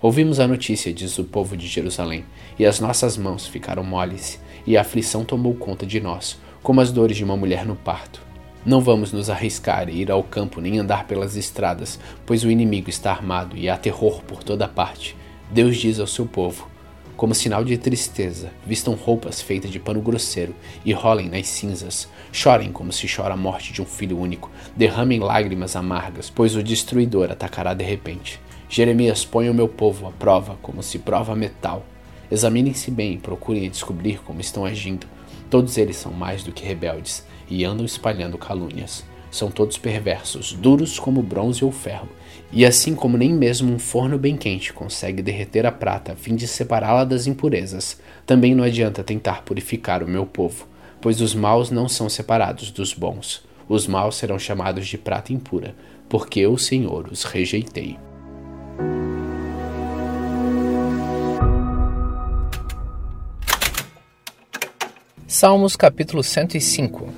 Ouvimos 0.06 0.38
a 0.38 0.46
notícia, 0.46 0.94
diz 0.94 1.18
o 1.18 1.24
povo 1.24 1.56
de 1.56 1.66
Jerusalém, 1.66 2.24
e 2.56 2.64
as 2.64 2.78
nossas 2.78 3.16
mãos 3.16 3.44
ficaram 3.44 3.82
moles, 3.82 4.40
e 4.64 4.76
a 4.76 4.82
aflição 4.82 5.24
tomou 5.24 5.52
conta 5.52 5.84
de 5.84 5.98
nós, 5.98 6.38
como 6.62 6.80
as 6.80 6.92
dores 6.92 7.16
de 7.16 7.24
uma 7.24 7.36
mulher 7.36 7.66
no 7.66 7.74
parto. 7.74 8.22
Não 8.64 8.80
vamos 8.80 9.10
nos 9.10 9.28
arriscar 9.28 9.88
e 9.88 10.02
ir 10.02 10.12
ao 10.12 10.22
campo 10.22 10.60
nem 10.60 10.78
andar 10.78 11.08
pelas 11.08 11.34
estradas, 11.34 11.98
pois 12.24 12.44
o 12.44 12.50
inimigo 12.52 12.88
está 12.88 13.10
armado 13.10 13.56
e 13.56 13.68
há 13.68 13.76
terror 13.76 14.22
por 14.22 14.44
toda 14.44 14.68
parte. 14.68 15.16
Deus 15.50 15.76
diz 15.76 15.98
ao 15.98 16.06
seu 16.06 16.24
povo: 16.24 16.68
como 17.16 17.34
sinal 17.34 17.64
de 17.64 17.76
tristeza, 17.76 18.52
vistam 18.64 18.94
roupas 18.94 19.40
feitas 19.40 19.72
de 19.72 19.80
pano 19.80 20.00
grosseiro 20.00 20.54
e 20.84 20.92
rolem 20.92 21.28
nas 21.28 21.48
cinzas. 21.48 22.08
Chorem 22.30 22.70
como 22.70 22.92
se 22.92 23.08
chora 23.12 23.34
a 23.34 23.36
morte 23.36 23.72
de 23.72 23.82
um 23.82 23.86
filho 23.86 24.20
único. 24.20 24.52
Derramem 24.76 25.18
lágrimas 25.18 25.74
amargas, 25.74 26.30
pois 26.30 26.54
o 26.54 26.62
destruidor 26.62 27.32
atacará 27.32 27.74
de 27.74 27.82
repente. 27.82 28.38
Jeremias 28.68 29.24
põe 29.24 29.48
o 29.48 29.54
meu 29.54 29.68
povo 29.68 30.08
à 30.08 30.10
prova 30.10 30.56
como 30.60 30.82
se 30.82 30.98
prova 30.98 31.36
metal. 31.36 31.84
Examinem-se 32.30 32.90
bem 32.90 33.14
e 33.14 33.18
procurem 33.18 33.70
descobrir 33.70 34.20
como 34.22 34.40
estão 34.40 34.64
agindo. 34.64 35.06
Todos 35.48 35.78
eles 35.78 35.96
são 35.96 36.12
mais 36.12 36.42
do 36.42 36.50
que 36.50 36.64
rebeldes 36.64 37.24
e 37.48 37.64
andam 37.64 37.86
espalhando 37.86 38.36
calúnias. 38.36 39.04
São 39.30 39.50
todos 39.50 39.78
perversos, 39.78 40.52
duros 40.52 40.98
como 40.98 41.22
bronze 41.22 41.64
ou 41.64 41.70
ferro. 41.70 42.08
E 42.52 42.64
assim 42.64 42.94
como 42.94 43.16
nem 43.16 43.32
mesmo 43.32 43.72
um 43.72 43.78
forno 43.78 44.18
bem 44.18 44.36
quente 44.36 44.72
consegue 44.72 45.22
derreter 45.22 45.66
a 45.66 45.72
prata 45.72 46.12
a 46.12 46.16
fim 46.16 46.34
de 46.34 46.48
separá-la 46.48 47.04
das 47.04 47.26
impurezas, 47.26 48.00
também 48.24 48.54
não 48.54 48.64
adianta 48.64 49.04
tentar 49.04 49.42
purificar 49.42 50.02
o 50.02 50.08
meu 50.08 50.26
povo, 50.26 50.66
pois 51.00 51.20
os 51.20 51.34
maus 51.34 51.70
não 51.70 51.88
são 51.88 52.08
separados 52.08 52.70
dos 52.70 52.92
bons. 52.92 53.44
Os 53.68 53.86
maus 53.86 54.16
serão 54.16 54.38
chamados 54.38 54.86
de 54.86 54.96
prata 54.96 55.32
impura, 55.32 55.74
porque 56.08 56.40
eu, 56.40 56.56
Senhor, 56.56 57.08
os 57.10 57.24
rejeitei. 57.24 57.98
Salmos 65.28 65.74
capítulo 65.74 66.22
105 66.22 67.08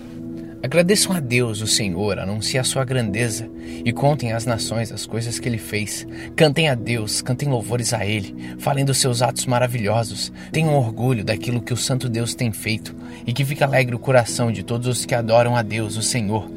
Agradeçam 0.63 1.15
a 1.15 1.21
Deus, 1.21 1.61
o 1.61 1.67
Senhor, 1.67 2.19
anunciem 2.19 2.59
a 2.59 2.65
sua 2.65 2.83
grandeza 2.83 3.47
e 3.85 3.93
contem 3.93 4.33
às 4.33 4.47
nações 4.47 4.91
as 4.91 5.05
coisas 5.05 5.39
que 5.39 5.47
ele 5.47 5.59
fez. 5.59 6.07
Cantem 6.35 6.71
a 6.71 6.75
Deus, 6.75 7.21
cantem 7.21 7.51
louvores 7.51 7.93
a 7.93 8.07
ele, 8.07 8.35
falem 8.59 8.83
dos 8.83 8.97
seus 8.97 9.21
atos 9.21 9.45
maravilhosos, 9.45 10.33
tenham 10.51 10.75
orgulho 10.75 11.23
daquilo 11.23 11.61
que 11.61 11.75
o 11.75 11.77
Santo 11.77 12.09
Deus 12.09 12.35
tem 12.35 12.51
feito 12.51 12.97
e 13.27 13.33
que 13.35 13.45
fique 13.45 13.63
alegre 13.63 13.95
o 13.95 13.99
coração 13.99 14.51
de 14.51 14.63
todos 14.63 14.89
os 14.89 15.05
que 15.05 15.15
adoram 15.15 15.55
a 15.55 15.61
Deus, 15.61 15.99
o 15.99 16.03
Senhor 16.03 16.51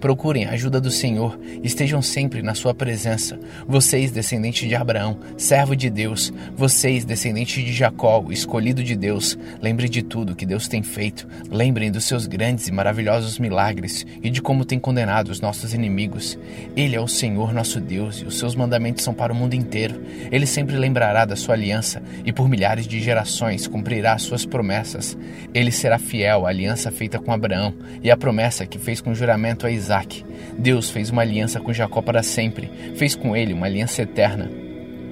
procurem 0.00 0.44
a 0.44 0.50
ajuda 0.50 0.80
do 0.80 0.90
Senhor, 0.90 1.38
estejam 1.62 2.02
sempre 2.02 2.42
na 2.42 2.54
sua 2.54 2.74
presença. 2.74 3.38
Vocês, 3.66 4.10
descendentes 4.10 4.68
de 4.68 4.74
Abraão, 4.74 5.18
servo 5.36 5.74
de 5.74 5.88
Deus, 5.90 6.32
vocês, 6.56 7.04
descendentes 7.04 7.64
de 7.64 7.72
Jacó, 7.72 8.24
escolhido 8.30 8.82
de 8.82 8.94
Deus, 8.94 9.38
lembrem 9.60 9.88
de 9.88 10.02
tudo 10.02 10.34
que 10.34 10.46
Deus 10.46 10.68
tem 10.68 10.82
feito, 10.82 11.26
lembrem 11.50 11.90
dos 11.90 12.04
seus 12.04 12.26
grandes 12.26 12.68
e 12.68 12.72
maravilhosos 12.72 13.38
milagres 13.38 14.06
e 14.22 14.30
de 14.30 14.42
como 14.42 14.64
tem 14.64 14.78
condenado 14.78 15.28
os 15.28 15.40
nossos 15.40 15.74
inimigos. 15.74 16.38
Ele 16.76 16.96
é 16.96 17.00
o 17.00 17.08
Senhor 17.08 17.52
nosso 17.52 17.80
Deus 17.80 18.16
e 18.20 18.24
os 18.24 18.38
seus 18.38 18.54
mandamentos 18.54 19.04
são 19.04 19.14
para 19.14 19.32
o 19.32 19.36
mundo 19.36 19.54
inteiro. 19.54 20.00
Ele 20.30 20.46
sempre 20.46 20.76
lembrará 20.76 21.24
da 21.24 21.36
sua 21.36 21.54
aliança 21.54 22.02
e 22.24 22.32
por 22.32 22.48
milhares 22.48 22.86
de 22.86 23.00
gerações 23.00 23.66
cumprirá 23.66 24.14
as 24.14 24.22
suas 24.22 24.44
promessas. 24.44 25.16
Ele 25.52 25.70
será 25.70 25.98
fiel 25.98 26.46
à 26.46 26.50
aliança 26.50 26.90
feita 26.90 27.18
com 27.18 27.32
Abraão 27.32 27.74
e 28.02 28.10
à 28.10 28.16
promessa 28.16 28.66
que 28.66 28.78
fez 28.78 29.00
com 29.00 29.14
juramento 29.14 29.66
a 29.66 29.70
Isaac. 29.70 29.93
Deus 30.58 30.90
fez 30.90 31.10
uma 31.10 31.22
aliança 31.22 31.60
com 31.60 31.72
Jacó 31.72 32.02
para 32.02 32.22
sempre, 32.22 32.70
fez 32.96 33.14
com 33.14 33.36
ele 33.36 33.52
uma 33.52 33.66
aliança 33.66 34.02
eterna. 34.02 34.50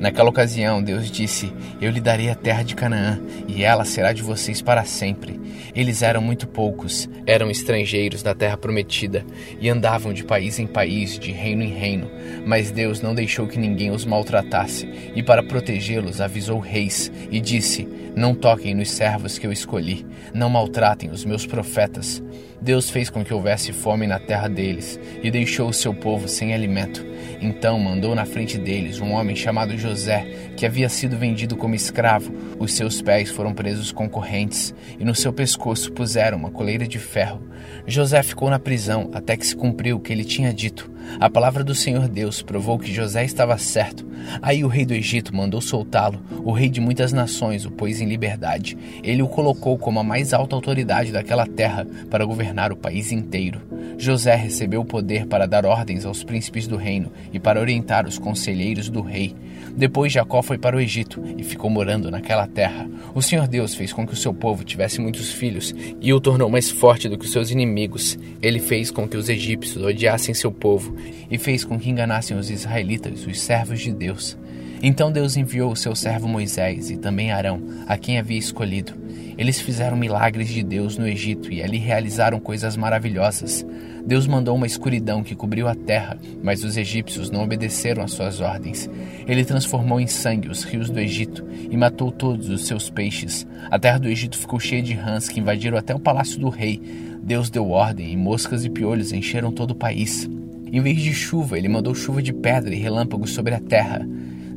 Naquela 0.02 0.30
ocasião, 0.30 0.82
Deus 0.82 1.08
disse: 1.08 1.52
Eu 1.80 1.92
lhe 1.92 2.00
darei 2.00 2.28
a 2.28 2.34
terra 2.34 2.64
de 2.64 2.74
Canaã, 2.74 3.20
e 3.46 3.62
ela 3.62 3.84
será 3.84 4.12
de 4.12 4.20
vocês 4.20 4.60
para 4.60 4.84
sempre. 4.84 5.40
Eles 5.76 6.02
eram 6.02 6.20
muito 6.20 6.48
poucos, 6.48 7.08
eram 7.24 7.48
estrangeiros 7.48 8.20
na 8.24 8.34
terra 8.34 8.56
prometida, 8.56 9.24
e 9.60 9.68
andavam 9.68 10.12
de 10.12 10.24
país 10.24 10.58
em 10.58 10.66
país, 10.66 11.16
de 11.20 11.30
reino 11.30 11.62
em 11.62 11.72
reino. 11.72 12.10
Mas 12.44 12.72
Deus 12.72 13.00
não 13.00 13.14
deixou 13.14 13.46
que 13.46 13.60
ninguém 13.60 13.92
os 13.92 14.04
maltratasse, 14.04 14.88
e 15.14 15.22
para 15.22 15.40
protegê-los 15.40 16.20
avisou 16.20 16.58
reis, 16.58 17.12
e 17.30 17.40
disse: 17.40 17.88
Não 18.16 18.34
toquem 18.34 18.74
nos 18.74 18.90
servos 18.90 19.38
que 19.38 19.46
eu 19.46 19.52
escolhi, 19.52 20.04
não 20.34 20.50
maltratem 20.50 21.10
os 21.12 21.24
meus 21.24 21.46
profetas. 21.46 22.20
Deus 22.62 22.88
fez 22.88 23.10
com 23.10 23.24
que 23.24 23.34
houvesse 23.34 23.72
fome 23.72 24.06
na 24.06 24.20
terra 24.20 24.46
deles, 24.46 24.98
e 25.20 25.32
deixou 25.32 25.68
o 25.68 25.72
seu 25.72 25.92
povo 25.92 26.28
sem 26.28 26.54
alimento. 26.54 27.04
Então 27.40 27.76
mandou 27.80 28.14
na 28.14 28.24
frente 28.24 28.56
deles 28.56 29.00
um 29.00 29.10
homem 29.10 29.34
chamado 29.34 29.76
José, 29.76 30.24
que 30.56 30.64
havia 30.64 30.88
sido 30.88 31.18
vendido 31.18 31.56
como 31.56 31.74
escravo. 31.74 32.32
Os 32.60 32.74
seus 32.74 33.02
pés 33.02 33.30
foram 33.30 33.52
presos 33.52 33.90
com 33.90 34.08
correntes, 34.08 34.72
e 34.96 35.04
no 35.04 35.12
seu 35.12 35.32
pescoço 35.32 35.90
puseram 35.90 36.38
uma 36.38 36.52
coleira 36.52 36.86
de 36.86 37.00
ferro. 37.00 37.42
José 37.84 38.22
ficou 38.22 38.48
na 38.48 38.60
prisão 38.60 39.10
até 39.12 39.36
que 39.36 39.44
se 39.44 39.56
cumpriu 39.56 39.96
o 39.96 40.00
que 40.00 40.12
ele 40.12 40.24
tinha 40.24 40.54
dito. 40.54 40.91
A 41.20 41.30
palavra 41.30 41.62
do 41.62 41.74
Senhor 41.74 42.08
Deus 42.08 42.42
provou 42.42 42.78
que 42.78 42.92
José 42.92 43.24
estava 43.24 43.56
certo. 43.58 44.06
Aí 44.40 44.64
o 44.64 44.68
rei 44.68 44.84
do 44.84 44.94
Egito 44.94 45.34
mandou 45.34 45.60
soltá-lo. 45.60 46.20
O 46.44 46.52
rei 46.52 46.68
de 46.68 46.80
muitas 46.80 47.12
nações 47.12 47.64
o 47.64 47.70
pôs 47.70 48.00
em 48.00 48.06
liberdade. 48.06 48.76
Ele 49.02 49.22
o 49.22 49.28
colocou 49.28 49.78
como 49.78 50.00
a 50.00 50.04
mais 50.04 50.32
alta 50.32 50.54
autoridade 50.54 51.12
daquela 51.12 51.46
terra 51.46 51.86
para 52.10 52.24
governar 52.24 52.72
o 52.72 52.76
país 52.76 53.12
inteiro. 53.12 53.60
José 53.98 54.34
recebeu 54.34 54.80
o 54.80 54.84
poder 54.84 55.26
para 55.26 55.46
dar 55.46 55.64
ordens 55.64 56.04
aos 56.04 56.24
príncipes 56.24 56.66
do 56.66 56.76
reino 56.76 57.12
e 57.32 57.38
para 57.38 57.60
orientar 57.60 58.06
os 58.06 58.18
conselheiros 58.18 58.88
do 58.88 59.00
rei. 59.00 59.34
Depois 59.76 60.12
Jacó 60.12 60.42
foi 60.42 60.58
para 60.58 60.76
o 60.76 60.80
Egito 60.80 61.22
e 61.36 61.42
ficou 61.42 61.70
morando 61.70 62.10
naquela 62.10 62.46
terra. 62.46 62.88
O 63.14 63.22
Senhor 63.22 63.48
Deus 63.48 63.74
fez 63.74 63.92
com 63.92 64.06
que 64.06 64.12
o 64.12 64.16
seu 64.16 64.34
povo 64.34 64.64
tivesse 64.64 65.00
muitos 65.00 65.32
filhos 65.32 65.74
e 66.00 66.12
o 66.12 66.20
tornou 66.20 66.50
mais 66.50 66.70
forte 66.70 67.08
do 67.08 67.18
que 67.18 67.24
os 67.24 67.32
seus 67.32 67.50
inimigos. 67.50 68.18
Ele 68.40 68.58
fez 68.58 68.90
com 68.90 69.08
que 69.08 69.16
os 69.16 69.28
egípcios 69.28 69.84
odiassem 69.84 70.34
seu 70.34 70.52
povo 70.52 70.94
e 71.30 71.38
fez 71.38 71.64
com 71.64 71.78
que 71.78 71.90
enganassem 71.90 72.36
os 72.36 72.50
israelitas, 72.50 73.26
os 73.26 73.40
servos 73.40 73.80
de 73.80 73.92
Deus. 73.92 74.36
Então 74.84 75.12
Deus 75.12 75.36
enviou 75.36 75.70
o 75.70 75.76
seu 75.76 75.94
servo 75.94 76.26
Moisés 76.26 76.90
e 76.90 76.96
também 76.96 77.30
Arão, 77.30 77.62
a 77.86 77.96
quem 77.96 78.18
havia 78.18 78.36
escolhido. 78.36 78.92
Eles 79.38 79.60
fizeram 79.60 79.96
milagres 79.96 80.48
de 80.48 80.60
Deus 80.60 80.98
no 80.98 81.06
Egito 81.06 81.52
e 81.52 81.62
ali 81.62 81.78
realizaram 81.78 82.40
coisas 82.40 82.76
maravilhosas. 82.76 83.64
Deus 84.04 84.26
mandou 84.26 84.56
uma 84.56 84.66
escuridão 84.66 85.22
que 85.22 85.36
cobriu 85.36 85.68
a 85.68 85.74
terra, 85.76 86.18
mas 86.42 86.64
os 86.64 86.76
egípcios 86.76 87.30
não 87.30 87.44
obedeceram 87.44 88.02
às 88.02 88.10
suas 88.10 88.40
ordens. 88.40 88.90
Ele 89.24 89.44
transformou 89.44 90.00
em 90.00 90.08
sangue 90.08 90.48
os 90.48 90.64
rios 90.64 90.90
do 90.90 90.98
Egito 90.98 91.46
e 91.70 91.76
matou 91.76 92.10
todos 92.10 92.48
os 92.48 92.66
seus 92.66 92.90
peixes. 92.90 93.46
A 93.70 93.78
terra 93.78 93.98
do 93.98 94.08
Egito 94.08 94.36
ficou 94.36 94.58
cheia 94.58 94.82
de 94.82 94.94
rãs 94.94 95.28
que 95.28 95.38
invadiram 95.38 95.78
até 95.78 95.94
o 95.94 96.00
palácio 96.00 96.40
do 96.40 96.48
rei. 96.48 96.82
Deus 97.22 97.48
deu 97.48 97.70
ordem 97.70 98.10
e 98.10 98.16
moscas 98.16 98.64
e 98.64 98.68
piolhos 98.68 99.12
encheram 99.12 99.52
todo 99.52 99.70
o 99.70 99.76
país. 99.76 100.28
Em 100.72 100.80
vez 100.80 101.00
de 101.00 101.12
chuva, 101.12 101.56
ele 101.56 101.68
mandou 101.68 101.94
chuva 101.94 102.20
de 102.20 102.32
pedra 102.32 102.74
e 102.74 102.78
relâmpagos 102.78 103.30
sobre 103.30 103.54
a 103.54 103.60
terra. 103.60 104.04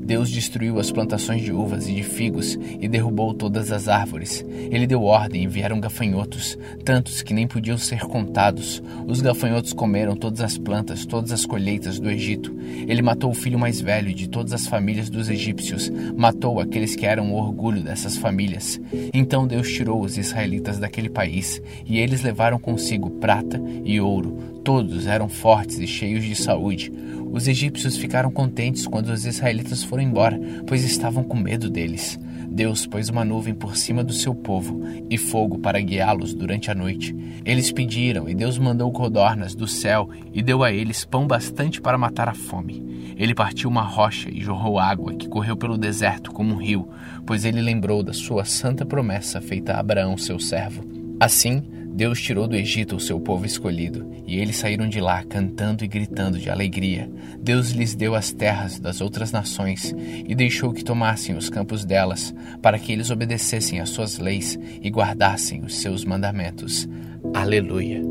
Deus 0.06 0.30
destruiu 0.30 0.80
as 0.80 0.92
plantações 0.92 1.42
de 1.42 1.52
uvas 1.52 1.88
e 1.88 1.96
de 1.96 2.04
figos 2.04 2.58
e 2.80 2.88
derrubou 2.88 3.34
todas 3.34 3.72
as 3.72 3.88
árvores. 3.88 4.46
Ele 4.70 4.86
deu 4.86 5.02
ordem 5.02 5.44
e 5.44 5.48
vieram 5.48 5.80
gafanhotos, 5.80 6.56
tantos 6.84 7.24
que 7.24 7.34
nem 7.34 7.48
podiam 7.48 7.76
ser 7.76 8.02
contados. 8.02 8.84
Os 9.08 9.20
gafanhotos 9.20 9.74
comeram 9.74 10.16
todas 10.16 10.42
as 10.42 10.60
plantas, 10.60 11.08
todas 11.08 11.32
as 11.32 11.44
colheitas 11.44 12.00
do 12.00 12.10
Egito. 12.10 12.56
Ele 12.88 13.02
matou 13.02 13.32
o 13.32 13.36
filho 13.36 13.58
mais 13.58 13.82
velho 13.82 14.14
de 14.14 14.30
todas 14.30 14.54
as 14.54 14.68
famílias 14.68 15.10
dos 15.10 15.28
egípcios, 15.28 15.90
matou 16.16 16.60
aqueles 16.60 16.96
que 16.96 17.08
eram 17.08 17.34
o 17.34 17.38
orgulho 17.38 17.82
dessas 17.82 18.16
famílias. 18.16 18.80
Então 19.12 19.48
Deus 19.48 19.72
tirou 19.72 20.02
os 20.02 20.20
israelitas 20.20 20.78
daquele 20.78 21.10
país, 21.10 21.60
e 21.84 21.98
eles 21.98 22.22
levaram 22.22 22.60
consigo 22.60 23.10
prata 23.10 23.60
e 23.84 24.00
ouro. 24.00 24.38
Todos 24.64 25.08
eram 25.08 25.30
fortes 25.30 25.80
e 25.80 25.88
cheios 25.88 26.24
de 26.24 26.36
saúde. 26.36 26.92
Os 27.36 27.50
egípcios 27.50 27.98
ficaram 27.98 28.32
contentes 28.32 28.88
quando 28.88 29.10
os 29.10 29.26
israelitas 29.26 29.84
foram 29.84 30.02
embora, 30.02 30.40
pois 30.66 30.86
estavam 30.86 31.22
com 31.22 31.36
medo 31.36 31.70
deles. 31.70 32.18
Deus 32.48 32.88
pôs 32.88 33.10
uma 33.10 33.26
nuvem 33.26 33.54
por 33.54 33.76
cima 33.76 34.06
do 34.06 34.14
seu 34.14 34.34
povo 34.34 34.82
e 35.10 35.18
fogo 35.18 35.60
para 35.60 35.82
guiá-los 35.82 36.34
durante 36.34 36.72
a 36.72 36.74
noite. 36.74 37.14
Eles 37.44 37.74
pediram 37.74 38.30
e 38.30 38.34
Deus 38.34 38.58
mandou 38.58 38.90
codornas 38.90 39.54
do 39.54 39.68
céu 39.68 40.10
e 40.34 40.42
deu 40.42 40.64
a 40.64 40.72
eles 40.72 41.04
pão 41.04 41.28
bastante 41.28 41.82
para 41.82 41.98
matar 41.98 42.30
a 42.30 42.34
fome. 42.34 43.14
Ele 43.18 43.36
partiu 43.36 43.70
uma 43.70 43.84
rocha 43.84 44.30
e 44.32 44.40
jorrou 44.40 44.80
água 44.80 45.14
que 45.14 45.28
correu 45.28 45.58
pelo 45.58 45.78
deserto 45.78 46.32
como 46.32 46.54
um 46.54 46.58
rio, 46.58 46.88
pois 47.26 47.44
ele 47.44 47.60
lembrou 47.60 48.02
da 48.02 48.14
sua 48.14 48.46
santa 48.46 48.86
promessa 48.86 49.42
feita 49.42 49.74
a 49.74 49.80
Abraão, 49.82 50.18
seu 50.18 50.40
servo. 50.40 50.86
Assim, 51.20 51.66
Deus 51.96 52.22
tirou 52.22 52.46
do 52.46 52.58
Egito 52.58 52.98
o 52.98 53.00
seu 53.00 53.18
povo 53.22 53.46
escolhido, 53.46 54.12
e 54.28 54.38
eles 54.38 54.58
saíram 54.58 54.90
de 54.90 55.00
lá 55.00 55.24
cantando 55.24 55.82
e 55.86 55.88
gritando 55.88 56.38
de 56.38 56.50
alegria. 56.50 57.10
Deus 57.40 57.70
lhes 57.70 57.96
deu 57.96 58.16
as 58.16 58.34
terras 58.34 58.78
das 58.78 59.00
outras 59.00 59.32
nações 59.32 59.96
e 60.28 60.36
deixou 60.36 60.74
que 60.74 60.84
tomassem 60.84 61.38
os 61.38 61.50
campos 61.50 61.86
delas, 61.86 62.36
para 62.62 62.78
que 62.78 62.92
eles 62.92 63.12
obedecessem 63.12 63.80
às 63.80 63.92
suas 63.92 64.18
leis 64.18 64.60
e 64.82 64.90
guardassem 64.90 65.64
os 65.64 65.78
seus 65.78 66.04
mandamentos. 66.04 66.86
Aleluia. 67.34 68.02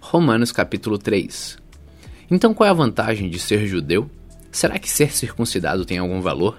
Romanos 0.00 0.52
capítulo 0.52 0.96
3 0.96 1.58
Então 2.30 2.54
qual 2.54 2.66
é 2.66 2.70
a 2.70 2.74
vantagem 2.74 3.28
de 3.28 3.38
ser 3.38 3.66
judeu? 3.66 4.08
Será 4.54 4.78
que 4.78 4.88
ser 4.88 5.10
circuncidado 5.10 5.84
tem 5.84 5.98
algum 5.98 6.20
valor? 6.20 6.56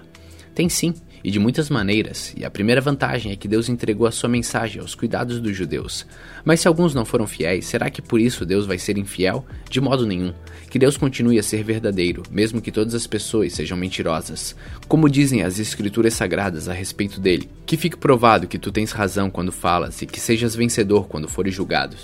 Tem 0.54 0.68
sim, 0.68 0.92
e 1.24 1.30
de 1.30 1.38
muitas 1.38 1.70
maneiras, 1.70 2.34
e 2.36 2.44
a 2.44 2.50
primeira 2.50 2.78
vantagem 2.78 3.32
é 3.32 3.36
que 3.36 3.48
Deus 3.48 3.70
entregou 3.70 4.06
a 4.06 4.12
sua 4.12 4.28
mensagem 4.28 4.82
aos 4.82 4.94
cuidados 4.94 5.40
dos 5.40 5.56
judeus. 5.56 6.06
Mas 6.44 6.60
se 6.60 6.68
alguns 6.68 6.92
não 6.92 7.06
foram 7.06 7.26
fiéis, 7.26 7.64
será 7.64 7.88
que 7.88 8.02
por 8.02 8.20
isso 8.20 8.44
Deus 8.44 8.66
vai 8.66 8.76
ser 8.76 8.98
infiel? 8.98 9.46
De 9.70 9.80
modo 9.80 10.04
nenhum. 10.04 10.34
Que 10.68 10.78
Deus 10.78 10.98
continue 10.98 11.38
a 11.38 11.42
ser 11.42 11.64
verdadeiro, 11.64 12.22
mesmo 12.30 12.60
que 12.60 12.70
todas 12.70 12.94
as 12.94 13.06
pessoas 13.06 13.54
sejam 13.54 13.78
mentirosas. 13.78 14.54
Como 14.86 15.08
dizem 15.08 15.42
as 15.42 15.58
escrituras 15.58 16.12
sagradas 16.12 16.68
a 16.68 16.74
respeito 16.74 17.18
dele, 17.18 17.48
que 17.64 17.78
fique 17.78 17.96
provado 17.96 18.46
que 18.46 18.58
tu 18.58 18.70
tens 18.70 18.92
razão 18.92 19.30
quando 19.30 19.50
falas 19.50 20.02
e 20.02 20.06
que 20.06 20.20
sejas 20.20 20.54
vencedor 20.54 21.08
quando 21.08 21.30
fores 21.30 21.54
julgado. 21.54 21.96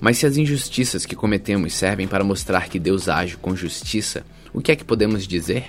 Mas 0.00 0.18
se 0.18 0.26
as 0.26 0.36
injustiças 0.36 1.04
que 1.04 1.16
cometemos 1.16 1.74
servem 1.74 2.06
para 2.06 2.22
mostrar 2.22 2.68
que 2.68 2.78
Deus 2.78 3.08
age 3.08 3.36
com 3.36 3.56
justiça, 3.56 4.24
o 4.54 4.60
que 4.60 4.70
é 4.70 4.76
que 4.76 4.84
podemos 4.84 5.26
dizer? 5.26 5.64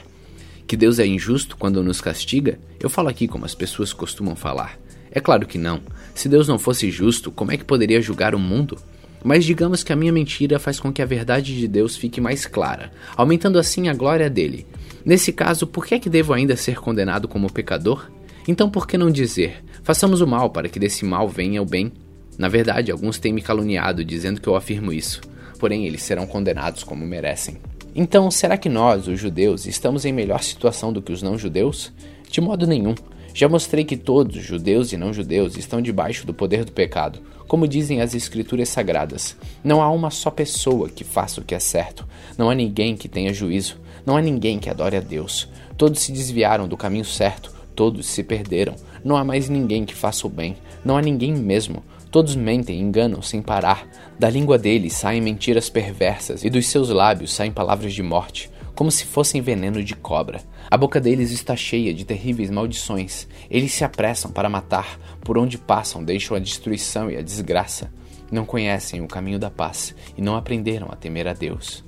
Que 0.67 0.77
Deus 0.77 0.99
é 0.99 1.07
injusto 1.07 1.57
quando 1.57 1.83
nos 1.83 1.99
castiga? 1.99 2.59
Eu 2.79 2.87
falo 2.87 3.09
aqui 3.09 3.27
como 3.27 3.43
as 3.43 3.55
pessoas 3.55 3.91
costumam 3.91 4.35
falar. 4.35 4.77
É 5.11 5.19
claro 5.19 5.47
que 5.47 5.57
não. 5.57 5.81
Se 6.13 6.29
Deus 6.29 6.47
não 6.47 6.59
fosse 6.59 6.91
justo, 6.91 7.31
como 7.31 7.51
é 7.51 7.57
que 7.57 7.65
poderia 7.65 7.99
julgar 7.99 8.35
o 8.35 8.39
mundo? 8.39 8.77
Mas 9.23 9.43
digamos 9.43 9.83
que 9.83 9.91
a 9.91 9.95
minha 9.95 10.13
mentira 10.13 10.59
faz 10.59 10.79
com 10.79 10.93
que 10.93 11.01
a 11.01 11.05
verdade 11.05 11.57
de 11.57 11.67
Deus 11.67 11.97
fique 11.97 12.21
mais 12.21 12.45
clara, 12.45 12.91
aumentando 13.17 13.57
assim 13.57 13.89
a 13.89 13.93
glória 13.93 14.29
dele. 14.29 14.67
Nesse 15.03 15.33
caso, 15.33 15.65
por 15.65 15.83
que 15.83 15.95
é 15.95 15.99
que 15.99 16.09
devo 16.09 16.31
ainda 16.31 16.55
ser 16.55 16.79
condenado 16.79 17.27
como 17.27 17.51
pecador? 17.51 18.11
Então 18.47 18.69
por 18.69 18.85
que 18.85 18.99
não 18.99 19.09
dizer, 19.09 19.63
façamos 19.81 20.21
o 20.21 20.27
mal 20.27 20.51
para 20.51 20.69
que 20.69 20.77
desse 20.77 21.03
mal 21.03 21.27
venha 21.27 21.59
o 21.59 21.65
bem? 21.65 21.91
Na 22.37 22.47
verdade, 22.47 22.91
alguns 22.91 23.17
têm 23.17 23.33
me 23.33 23.41
caluniado 23.41 24.05
dizendo 24.05 24.39
que 24.39 24.47
eu 24.47 24.55
afirmo 24.55 24.93
isso, 24.93 25.21
porém 25.57 25.87
eles 25.87 26.03
serão 26.03 26.27
condenados 26.27 26.83
como 26.83 27.03
merecem. 27.03 27.57
Então, 27.97 28.29
será 28.29 28.57
que 28.57 28.67
nós, 28.67 29.07
os 29.07 29.17
judeus, 29.17 29.65
estamos 29.65 30.03
em 30.03 30.11
melhor 30.11 30.43
situação 30.43 30.91
do 30.91 31.01
que 31.01 31.13
os 31.13 31.21
não-judeus? 31.21 31.93
De 32.29 32.41
modo 32.41 32.67
nenhum. 32.67 32.93
Já 33.33 33.47
mostrei 33.47 33.85
que 33.85 33.95
todos, 33.95 34.43
judeus 34.43 34.91
e 34.91 34.97
não-judeus, 34.97 35.55
estão 35.55 35.81
debaixo 35.81 36.27
do 36.27 36.33
poder 36.33 36.65
do 36.65 36.73
pecado. 36.73 37.21
Como 37.47 37.65
dizem 37.65 38.01
as 38.01 38.13
Escrituras 38.13 38.67
Sagradas, 38.67 39.37
não 39.63 39.81
há 39.81 39.89
uma 39.89 40.11
só 40.11 40.29
pessoa 40.29 40.89
que 40.89 41.05
faça 41.05 41.39
o 41.39 41.43
que 41.45 41.55
é 41.55 41.59
certo, 41.59 42.05
não 42.37 42.49
há 42.49 42.55
ninguém 42.55 42.97
que 42.97 43.07
tenha 43.07 43.33
juízo, 43.33 43.77
não 44.05 44.17
há 44.17 44.21
ninguém 44.21 44.59
que 44.59 44.69
adore 44.69 44.97
a 44.97 45.01
Deus. 45.01 45.47
Todos 45.77 46.01
se 46.01 46.11
desviaram 46.11 46.67
do 46.67 46.75
caminho 46.75 47.05
certo, 47.05 47.53
todos 47.73 48.07
se 48.07 48.23
perderam. 48.23 48.75
Não 49.05 49.15
há 49.15 49.23
mais 49.23 49.47
ninguém 49.47 49.85
que 49.85 49.95
faça 49.95 50.27
o 50.27 50.29
bem, 50.29 50.57
não 50.83 50.97
há 50.97 51.01
ninguém 51.01 51.33
mesmo. 51.33 51.81
Todos 52.12 52.35
mentem 52.35 52.79
enganam 52.79 53.21
sem 53.21 53.41
parar. 53.41 53.88
Da 54.17 54.29
língua 54.29 54.57
deles 54.57 54.93
saem 54.93 55.21
mentiras 55.21 55.69
perversas 55.69 56.43
e 56.43 56.50
dos 56.50 56.67
seus 56.67 56.89
lábios 56.89 57.33
saem 57.33 57.51
palavras 57.51 57.93
de 57.93 58.01
morte, 58.01 58.50
como 58.74 58.91
se 58.91 59.05
fossem 59.05 59.41
veneno 59.41 59.83
de 59.83 59.95
cobra. 59.95 60.41
A 60.69 60.77
boca 60.77 61.00
deles 61.00 61.31
está 61.31 61.55
cheia 61.55 61.93
de 61.93 62.05
terríveis 62.05 62.50
maldições. 62.50 63.27
Eles 63.50 63.74
se 63.74 63.83
apressam 63.83 64.31
para 64.31 64.50
matar, 64.50 65.00
por 65.21 65.38
onde 65.38 65.57
passam 65.57 66.03
deixam 66.03 66.35
a 66.35 66.39
destruição 66.39 67.09
e 67.09 67.17
a 67.17 67.21
desgraça. 67.21 67.91
Não 68.31 68.45
conhecem 68.45 69.01
o 69.01 69.07
caminho 69.07 69.38
da 69.38 69.50
paz 69.50 69.93
e 70.17 70.21
não 70.21 70.35
aprenderam 70.35 70.88
a 70.91 70.95
temer 70.95 71.27
a 71.27 71.33
Deus. 71.33 71.83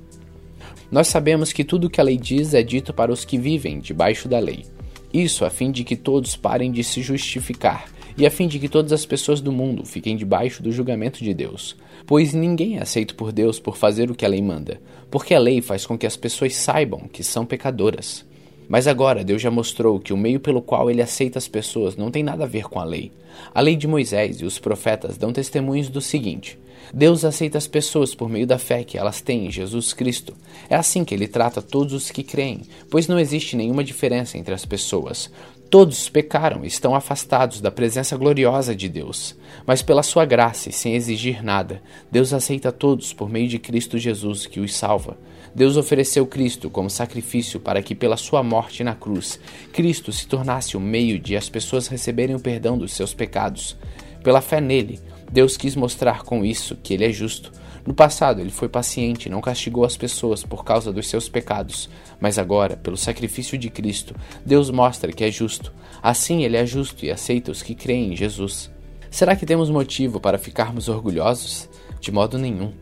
Nós 0.91 1.07
sabemos 1.07 1.51
que 1.51 1.63
tudo 1.63 1.87
o 1.87 1.89
que 1.89 1.99
a 1.99 2.03
lei 2.03 2.17
diz 2.17 2.53
é 2.53 2.63
dito 2.63 2.93
para 2.93 3.11
os 3.11 3.25
que 3.25 3.37
vivem 3.37 3.79
debaixo 3.79 4.27
da 4.27 4.39
lei. 4.39 4.65
Isso 5.13 5.43
a 5.43 5.49
fim 5.49 5.71
de 5.71 5.83
que 5.83 5.95
todos 5.95 6.35
parem 6.35 6.71
de 6.71 6.83
se 6.83 7.01
justificar 7.01 7.96
e 8.17 8.25
a 8.25 8.31
fim 8.31 8.47
de 8.47 8.57
que 8.57 8.67
todas 8.67 8.91
as 8.91 9.05
pessoas 9.05 9.39
do 9.39 9.51
mundo 9.51 9.85
fiquem 9.85 10.17
debaixo 10.17 10.63
do 10.63 10.71
julgamento 10.71 11.23
de 11.23 11.33
Deus. 11.33 11.75
Pois 12.05 12.33
ninguém 12.33 12.77
é 12.77 12.81
aceito 12.81 13.15
por 13.15 13.31
Deus 13.31 13.59
por 13.59 13.77
fazer 13.77 14.09
o 14.09 14.15
que 14.15 14.25
a 14.25 14.29
lei 14.29 14.41
manda, 14.41 14.81
porque 15.11 15.33
a 15.33 15.39
lei 15.39 15.61
faz 15.61 15.85
com 15.85 15.97
que 15.97 16.07
as 16.07 16.17
pessoas 16.17 16.55
saibam 16.55 17.07
que 17.11 17.23
são 17.23 17.45
pecadoras. 17.45 18.25
Mas 18.67 18.87
agora 18.87 19.23
Deus 19.23 19.41
já 19.41 19.51
mostrou 19.51 19.99
que 19.99 20.11
o 20.11 20.17
meio 20.17 20.39
pelo 20.39 20.61
qual 20.61 20.89
ele 20.89 21.01
aceita 21.01 21.37
as 21.37 21.47
pessoas 21.47 21.95
não 21.95 22.11
tem 22.11 22.23
nada 22.23 22.43
a 22.43 22.47
ver 22.47 22.63
com 22.63 22.79
a 22.79 22.83
lei. 22.83 23.11
A 23.53 23.61
lei 23.61 23.75
de 23.75 23.87
Moisés 23.87 24.41
e 24.41 24.45
os 24.45 24.59
profetas 24.59 25.17
dão 25.17 25.31
testemunhos 25.31 25.87
do 25.87 26.01
seguinte: 26.01 26.59
Deus 26.93 27.23
aceita 27.23 27.57
as 27.57 27.67
pessoas 27.67 28.15
por 28.15 28.29
meio 28.29 28.47
da 28.47 28.57
fé 28.57 28.83
que 28.83 28.97
elas 28.97 29.21
têm 29.21 29.47
em 29.47 29.51
Jesus 29.51 29.93
Cristo. 29.93 30.33
É 30.69 30.75
assim 30.75 31.05
que 31.05 31.13
ele 31.13 31.27
trata 31.27 31.61
todos 31.61 31.93
os 31.93 32.11
que 32.11 32.23
creem, 32.23 32.61
pois 32.89 33.07
não 33.07 33.19
existe 33.19 33.55
nenhuma 33.55 33.83
diferença 33.83 34.37
entre 34.37 34.53
as 34.53 34.65
pessoas. 34.65 35.29
Todos 35.69 36.07
pecaram 36.07 36.63
e 36.63 36.67
estão 36.67 36.95
afastados 36.95 37.59
da 37.59 37.69
presença 37.69 38.15
gloriosa 38.15 38.73
de 38.73 38.87
Deus. 38.87 39.35
Mas 39.65 39.81
pela 39.81 40.01
sua 40.01 40.23
graça 40.23 40.69
e 40.69 40.71
sem 40.71 40.95
exigir 40.95 41.43
nada, 41.43 41.81
Deus 42.09 42.31
aceita 42.31 42.71
todos 42.71 43.11
por 43.11 43.29
meio 43.29 43.49
de 43.49 43.59
Cristo 43.59 43.97
Jesus 43.97 44.45
que 44.45 44.61
os 44.61 44.73
salva. 44.73 45.17
Deus 45.53 45.75
ofereceu 45.75 46.25
Cristo 46.25 46.69
como 46.69 46.89
sacrifício 46.89 47.59
para 47.59 47.81
que, 47.81 47.93
pela 47.93 48.15
sua 48.15 48.41
morte 48.41 48.81
na 48.81 48.95
cruz, 48.95 49.39
Cristo 49.73 50.13
se 50.13 50.25
tornasse 50.25 50.77
o 50.77 50.79
meio 50.79 51.19
de 51.19 51.35
as 51.35 51.49
pessoas 51.49 51.87
receberem 51.87 52.35
o 52.35 52.39
perdão 52.39 52.77
dos 52.77 52.93
seus 52.93 53.13
pecados. 53.13 53.75
Pela 54.23 54.39
fé 54.39 54.61
nele, 54.61 55.01
Deus 55.29 55.57
quis 55.57 55.75
mostrar 55.75 56.23
com 56.23 56.45
isso 56.45 56.77
que 56.81 56.93
ele 56.93 57.05
é 57.05 57.11
justo. 57.11 57.51
No 57.87 57.93
passado, 57.93 58.41
ele 58.41 58.51
foi 58.51 58.67
paciente 58.67 59.29
não 59.29 59.39
castigou 59.39 59.85
as 59.85 59.95
pessoas 59.95 60.43
por 60.43 60.65
causa 60.65 60.91
dos 60.91 61.07
seus 61.07 61.29
pecados, 61.29 61.89
mas 62.19 62.37
agora, 62.37 62.75
pelo 62.75 62.97
sacrifício 62.97 63.57
de 63.57 63.69
Cristo, 63.69 64.13
Deus 64.45 64.69
mostra 64.69 65.13
que 65.13 65.23
é 65.23 65.31
justo. 65.31 65.71
Assim, 66.03 66.43
ele 66.43 66.57
é 66.57 66.65
justo 66.65 67.05
e 67.05 67.09
aceita 67.09 67.49
os 67.49 67.61
que 67.61 67.73
creem 67.73 68.11
em 68.11 68.15
Jesus. 68.17 68.69
Será 69.09 69.37
que 69.37 69.45
temos 69.45 69.69
motivo 69.69 70.19
para 70.19 70.37
ficarmos 70.37 70.89
orgulhosos? 70.89 71.69
De 72.01 72.11
modo 72.11 72.37
nenhum. 72.37 72.73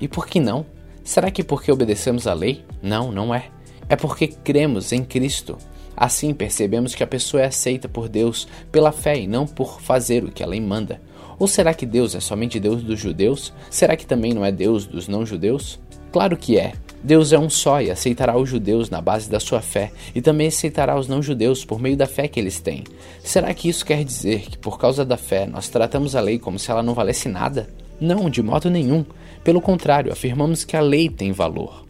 E 0.00 0.08
por 0.08 0.26
que 0.26 0.40
não? 0.40 0.64
Será 1.04 1.30
que 1.30 1.44
porque 1.44 1.70
obedecemos 1.70 2.26
a 2.26 2.32
lei? 2.32 2.64
Não, 2.82 3.12
não 3.12 3.34
é. 3.34 3.50
É 3.86 3.96
porque 3.96 4.28
cremos 4.28 4.92
em 4.92 5.04
Cristo. 5.04 5.58
Assim 5.94 6.32
percebemos 6.32 6.94
que 6.94 7.02
a 7.02 7.06
pessoa 7.06 7.42
é 7.42 7.46
aceita 7.46 7.86
por 7.86 8.08
Deus 8.08 8.48
pela 8.72 8.92
fé 8.92 9.18
e 9.18 9.26
não 9.26 9.46
por 9.46 9.82
fazer 9.82 10.24
o 10.24 10.32
que 10.32 10.42
a 10.42 10.46
lei 10.46 10.58
manda. 10.58 11.02
Ou 11.38 11.46
será 11.46 11.74
que 11.74 11.86
Deus 11.86 12.14
é 12.14 12.20
somente 12.20 12.60
Deus 12.60 12.82
dos 12.82 12.98
judeus? 12.98 13.52
Será 13.70 13.96
que 13.96 14.06
também 14.06 14.32
não 14.32 14.44
é 14.44 14.52
Deus 14.52 14.86
dos 14.86 15.08
não-judeus? 15.08 15.78
Claro 16.12 16.36
que 16.36 16.58
é. 16.58 16.74
Deus 17.02 17.32
é 17.32 17.38
um 17.38 17.50
só 17.50 17.82
e 17.82 17.90
aceitará 17.90 18.36
os 18.36 18.48
judeus 18.48 18.88
na 18.88 19.00
base 19.00 19.28
da 19.28 19.38
sua 19.38 19.60
fé 19.60 19.92
e 20.14 20.22
também 20.22 20.46
aceitará 20.46 20.98
os 20.98 21.06
não-judeus 21.06 21.64
por 21.64 21.78
meio 21.78 21.96
da 21.96 22.06
fé 22.06 22.28
que 22.28 22.40
eles 22.40 22.60
têm. 22.60 22.84
Será 23.22 23.52
que 23.52 23.68
isso 23.68 23.84
quer 23.84 24.02
dizer 24.04 24.42
que 24.42 24.56
por 24.56 24.78
causa 24.78 25.04
da 25.04 25.16
fé 25.16 25.46
nós 25.46 25.68
tratamos 25.68 26.16
a 26.16 26.20
lei 26.20 26.38
como 26.38 26.58
se 26.58 26.70
ela 26.70 26.82
não 26.82 26.94
valesse 26.94 27.28
nada? 27.28 27.68
Não, 28.00 28.30
de 28.30 28.42
modo 28.42 28.70
nenhum. 28.70 29.04
Pelo 29.42 29.60
contrário, 29.60 30.12
afirmamos 30.12 30.64
que 30.64 30.76
a 30.76 30.80
lei 30.80 31.10
tem 31.10 31.30
valor. 31.32 31.84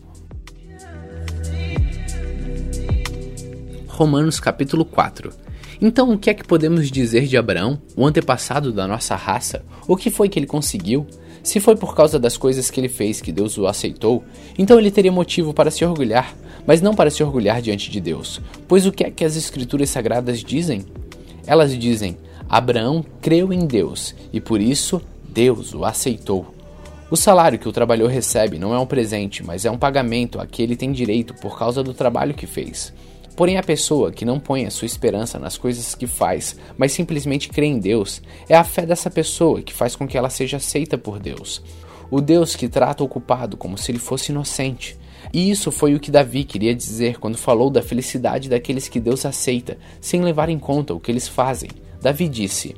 Romanos 3.86 4.40
capítulo 4.40 4.84
4 4.84 5.43
então, 5.80 6.12
o 6.12 6.18
que 6.18 6.30
é 6.30 6.34
que 6.34 6.46
podemos 6.46 6.90
dizer 6.90 7.26
de 7.26 7.36
Abraão, 7.36 7.80
o 7.96 8.06
antepassado 8.06 8.72
da 8.72 8.86
nossa 8.86 9.16
raça? 9.16 9.64
O 9.86 9.96
que 9.96 10.10
foi 10.10 10.28
que 10.28 10.38
ele 10.38 10.46
conseguiu? 10.46 11.06
Se 11.42 11.60
foi 11.60 11.76
por 11.76 11.94
causa 11.94 12.18
das 12.18 12.36
coisas 12.36 12.70
que 12.70 12.80
ele 12.80 12.88
fez 12.88 13.20
que 13.20 13.30
Deus 13.30 13.58
o 13.58 13.66
aceitou, 13.66 14.24
então 14.58 14.78
ele 14.78 14.90
teria 14.90 15.12
motivo 15.12 15.52
para 15.52 15.70
se 15.70 15.84
orgulhar, 15.84 16.34
mas 16.66 16.80
não 16.80 16.94
para 16.94 17.10
se 17.10 17.22
orgulhar 17.22 17.60
diante 17.60 17.90
de 17.90 18.00
Deus. 18.00 18.40
Pois 18.66 18.86
o 18.86 18.92
que 18.92 19.04
é 19.04 19.10
que 19.10 19.24
as 19.24 19.36
Escrituras 19.36 19.90
Sagradas 19.90 20.42
dizem? 20.42 20.86
Elas 21.46 21.76
dizem: 21.76 22.16
Abraão 22.48 23.04
creu 23.20 23.52
em 23.52 23.66
Deus 23.66 24.14
e 24.32 24.40
por 24.40 24.60
isso 24.60 25.02
Deus 25.28 25.74
o 25.74 25.84
aceitou. 25.84 26.54
O 27.10 27.16
salário 27.16 27.58
que 27.58 27.68
o 27.68 27.72
trabalhador 27.72 28.10
recebe 28.10 28.58
não 28.58 28.74
é 28.74 28.78
um 28.78 28.86
presente, 28.86 29.44
mas 29.44 29.66
é 29.66 29.70
um 29.70 29.76
pagamento 29.76 30.40
a 30.40 30.46
que 30.46 30.62
ele 30.62 30.74
tem 30.76 30.92
direito 30.92 31.34
por 31.34 31.58
causa 31.58 31.82
do 31.82 31.92
trabalho 31.92 32.32
que 32.32 32.46
fez. 32.46 32.92
Porém, 33.36 33.56
a 33.58 33.62
pessoa 33.62 34.12
que 34.12 34.24
não 34.24 34.38
põe 34.38 34.64
a 34.64 34.70
sua 34.70 34.86
esperança 34.86 35.38
nas 35.38 35.58
coisas 35.58 35.94
que 35.94 36.06
faz, 36.06 36.56
mas 36.78 36.92
simplesmente 36.92 37.48
crê 37.48 37.66
em 37.66 37.80
Deus, 37.80 38.22
é 38.48 38.54
a 38.54 38.62
fé 38.62 38.86
dessa 38.86 39.10
pessoa 39.10 39.60
que 39.60 39.74
faz 39.74 39.96
com 39.96 40.06
que 40.06 40.16
ela 40.16 40.30
seja 40.30 40.58
aceita 40.58 40.96
por 40.96 41.18
Deus. 41.18 41.60
O 42.10 42.20
Deus 42.20 42.54
que 42.54 42.68
trata 42.68 43.02
o 43.02 43.08
culpado 43.08 43.56
como 43.56 43.76
se 43.76 43.90
ele 43.90 43.98
fosse 43.98 44.30
inocente. 44.30 44.96
E 45.32 45.50
isso 45.50 45.72
foi 45.72 45.94
o 45.94 46.00
que 46.00 46.12
Davi 46.12 46.44
queria 46.44 46.74
dizer 46.74 47.18
quando 47.18 47.36
falou 47.36 47.70
da 47.70 47.82
felicidade 47.82 48.48
daqueles 48.48 48.88
que 48.88 49.00
Deus 49.00 49.26
aceita, 49.26 49.78
sem 50.00 50.22
levar 50.22 50.48
em 50.48 50.58
conta 50.58 50.94
o 50.94 51.00
que 51.00 51.10
eles 51.10 51.26
fazem. 51.26 51.70
Davi 52.00 52.28
disse: 52.28 52.76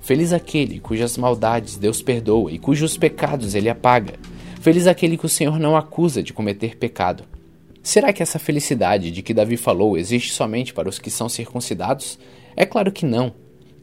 Feliz 0.00 0.32
aquele 0.32 0.80
cujas 0.80 1.18
maldades 1.18 1.76
Deus 1.76 2.00
perdoa 2.00 2.50
e 2.50 2.58
cujos 2.58 2.96
pecados 2.96 3.54
ele 3.54 3.68
apaga. 3.68 4.14
Feliz 4.62 4.86
aquele 4.86 5.18
que 5.18 5.26
o 5.26 5.28
Senhor 5.28 5.58
não 5.58 5.76
acusa 5.76 6.22
de 6.22 6.32
cometer 6.32 6.78
pecado. 6.78 7.24
Será 7.88 8.12
que 8.12 8.22
essa 8.22 8.38
felicidade 8.38 9.10
de 9.10 9.22
que 9.22 9.32
Davi 9.32 9.56
falou 9.56 9.96
existe 9.96 10.34
somente 10.34 10.74
para 10.74 10.90
os 10.90 10.98
que 10.98 11.10
são 11.10 11.26
circuncidados? 11.26 12.18
É 12.54 12.66
claro 12.66 12.92
que 12.92 13.06
não. 13.06 13.32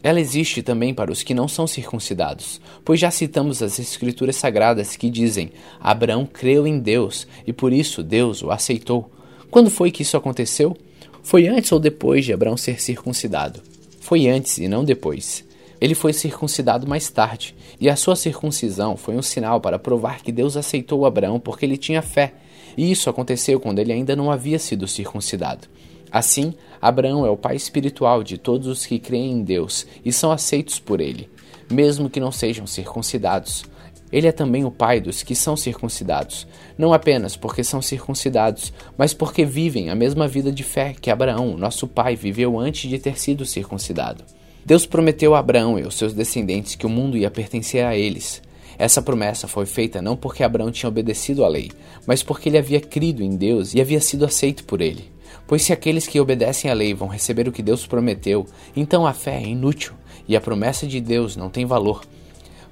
Ela 0.03 0.19
existe 0.19 0.61
também 0.61 0.93
para 0.93 1.11
os 1.11 1.23
que 1.23 1.33
não 1.33 1.47
são 1.47 1.65
circuncidados, 1.65 2.61
pois 2.83 2.99
já 2.99 3.09
citamos 3.09 3.63
as 3.63 3.79
Escrituras 3.79 4.35
Sagradas 4.35 4.95
que 4.95 5.09
dizem: 5.09 5.49
Abraão 5.79 6.23
creu 6.23 6.67
em 6.67 6.77
Deus 6.77 7.27
e 7.47 7.51
por 7.51 7.73
isso 7.73 8.03
Deus 8.03 8.43
o 8.43 8.51
aceitou. 8.51 9.11
Quando 9.49 9.71
foi 9.71 9.89
que 9.89 10.03
isso 10.03 10.15
aconteceu? 10.15 10.77
Foi 11.23 11.47
antes 11.47 11.71
ou 11.71 11.79
depois 11.79 12.25
de 12.25 12.31
Abraão 12.31 12.57
ser 12.57 12.79
circuncidado? 12.79 13.59
Foi 13.99 14.27
antes 14.27 14.59
e 14.59 14.67
não 14.67 14.83
depois. 14.83 15.43
Ele 15.81 15.95
foi 15.95 16.13
circuncidado 16.13 16.85
mais 16.85 17.09
tarde, 17.09 17.55
e 17.81 17.89
a 17.89 17.95
sua 17.95 18.15
circuncisão 18.15 18.95
foi 18.97 19.15
um 19.15 19.23
sinal 19.23 19.59
para 19.59 19.79
provar 19.79 20.21
que 20.21 20.31
Deus 20.31 20.55
aceitou 20.55 21.07
Abraão 21.07 21.39
porque 21.39 21.65
ele 21.65 21.75
tinha 21.75 22.03
fé 22.03 22.33
e 22.77 22.91
isso 22.91 23.09
aconteceu 23.09 23.59
quando 23.59 23.79
ele 23.79 23.93
ainda 23.93 24.15
não 24.15 24.31
havia 24.31 24.59
sido 24.59 24.87
circuncidado. 24.87 25.67
Assim, 26.11 26.53
Abraão 26.81 27.25
é 27.25 27.29
o 27.29 27.37
pai 27.37 27.55
espiritual 27.55 28.23
de 28.23 28.37
todos 28.37 28.67
os 28.67 28.85
que 28.85 28.99
creem 28.99 29.33
em 29.33 29.43
Deus 29.43 29.85
e 30.03 30.11
são 30.11 30.31
aceitos 30.31 30.79
por 30.79 31.01
ele, 31.01 31.29
mesmo 31.71 32.09
que 32.09 32.19
não 32.19 32.31
sejam 32.31 32.65
circuncidados. 32.65 33.65
Ele 34.11 34.27
é 34.27 34.31
também 34.31 34.63
o 34.63 34.71
pai 34.71 35.01
dos 35.01 35.23
que 35.23 35.35
são 35.35 35.57
circuncidados, 35.57 36.47
não 36.77 36.93
apenas 36.93 37.35
porque 37.35 37.63
são 37.63 37.81
circuncidados, 37.81 38.71
mas 38.97 39.13
porque 39.13 39.43
vivem 39.43 39.89
a 39.89 39.95
mesma 39.95 40.27
vida 40.27 40.51
de 40.51 40.63
fé 40.63 40.95
que 40.99 41.09
Abraão, 41.09 41.57
nosso 41.57 41.87
pai, 41.87 42.15
viveu 42.15 42.57
antes 42.57 42.89
de 42.89 42.99
ter 42.99 43.19
sido 43.19 43.45
circuncidado. 43.45 44.23
Deus 44.65 44.85
prometeu 44.85 45.35
a 45.35 45.39
Abraão 45.39 45.77
e 45.77 45.83
aos 45.83 45.95
seus 45.95 46.13
descendentes 46.13 46.75
que 46.75 46.85
o 46.85 46.89
mundo 46.89 47.17
ia 47.17 47.29
pertencer 47.29 47.83
a 47.83 47.95
eles. 47.95 48.41
Essa 48.77 49.01
promessa 49.01 49.47
foi 49.47 49.65
feita 49.65 50.01
não 50.01 50.15
porque 50.15 50.43
Abraão 50.43 50.71
tinha 50.71 50.89
obedecido 50.89 51.45
à 51.45 51.47
lei, 51.47 51.71
mas 52.05 52.21
porque 52.21 52.49
ele 52.49 52.57
havia 52.57 52.81
crido 52.81 53.23
em 53.23 53.35
Deus 53.35 53.73
e 53.73 53.81
havia 53.81 54.01
sido 54.01 54.25
aceito 54.25 54.63
por 54.65 54.81
ele. 54.81 55.11
Pois 55.47 55.61
se 55.61 55.71
aqueles 55.71 56.07
que 56.07 56.19
obedecem 56.19 56.69
à 56.69 56.73
lei 56.73 56.93
vão 56.93 57.07
receber 57.07 57.47
o 57.47 57.51
que 57.51 57.61
Deus 57.61 57.85
prometeu, 57.85 58.45
então 58.75 59.05
a 59.05 59.13
fé 59.13 59.37
é 59.37 59.47
inútil 59.47 59.93
e 60.27 60.35
a 60.35 60.41
promessa 60.41 60.87
de 60.87 60.99
Deus 60.99 61.35
não 61.35 61.49
tem 61.49 61.65
valor. 61.65 62.03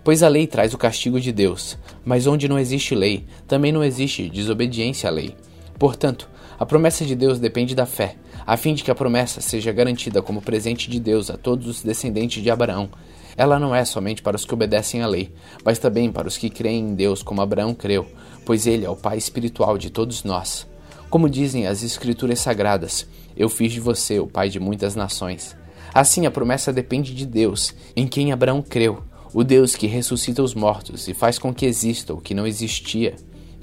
Pois 0.03 0.21
a 0.21 0.27
lei 0.27 0.47
traz 0.47 0.73
o 0.73 0.77
castigo 0.77 1.19
de 1.19 1.31
Deus, 1.31 1.77
mas 2.03 2.27
onde 2.27 2.49
não 2.49 2.59
existe 2.59 2.93
lei, 2.93 3.25
também 3.47 3.71
não 3.71 3.83
existe 3.83 4.29
desobediência 4.29 5.07
à 5.07 5.11
lei. 5.11 5.35
Portanto, 5.79 6.29
a 6.59 6.65
promessa 6.65 7.05
de 7.05 7.15
Deus 7.15 7.39
depende 7.39 7.73
da 7.73 7.85
fé, 7.85 8.15
a 8.45 8.57
fim 8.57 8.73
de 8.73 8.83
que 8.83 8.91
a 8.91 8.95
promessa 8.95 9.39
seja 9.39 9.71
garantida 9.71 10.21
como 10.21 10.41
presente 10.41 10.89
de 10.89 10.99
Deus 10.99 11.29
a 11.29 11.37
todos 11.37 11.67
os 11.67 11.81
descendentes 11.81 12.43
de 12.43 12.49
Abraão, 12.49 12.89
ela 13.35 13.59
não 13.59 13.73
é 13.73 13.83
somente 13.83 14.21
para 14.21 14.35
os 14.35 14.45
que 14.45 14.53
obedecem 14.53 15.01
à 15.01 15.07
lei, 15.07 15.33
mas 15.63 15.79
também 15.79 16.11
para 16.11 16.27
os 16.27 16.37
que 16.37 16.49
creem 16.49 16.89
em 16.89 16.95
Deus, 16.95 17.23
como 17.23 17.41
Abraão 17.41 17.73
creu, 17.73 18.05
pois 18.45 18.67
ele 18.67 18.85
é 18.85 18.89
o 18.89 18.95
Pai 18.95 19.17
espiritual 19.17 19.77
de 19.77 19.89
todos 19.89 20.23
nós. 20.23 20.67
Como 21.09 21.29
dizem 21.29 21.67
as 21.67 21.83
Escrituras 21.83 22.39
Sagradas, 22.39 23.07
eu 23.35 23.49
fiz 23.49 23.71
de 23.71 23.79
você 23.79 24.19
o 24.19 24.27
Pai 24.27 24.49
de 24.49 24.59
muitas 24.59 24.95
nações. 24.95 25.55
Assim, 25.93 26.25
a 26.25 26.31
promessa 26.31 26.73
depende 26.73 27.13
de 27.13 27.25
Deus, 27.25 27.73
em 27.95 28.07
quem 28.07 28.31
Abraão 28.31 28.61
creu, 28.61 29.03
o 29.33 29.43
Deus 29.43 29.75
que 29.75 29.87
ressuscita 29.87 30.43
os 30.43 30.53
mortos 30.53 31.07
e 31.07 31.13
faz 31.13 31.39
com 31.39 31.53
que 31.53 31.65
exista 31.65 32.13
o 32.13 32.21
que 32.21 32.33
não 32.33 32.45
existia. 32.45 33.15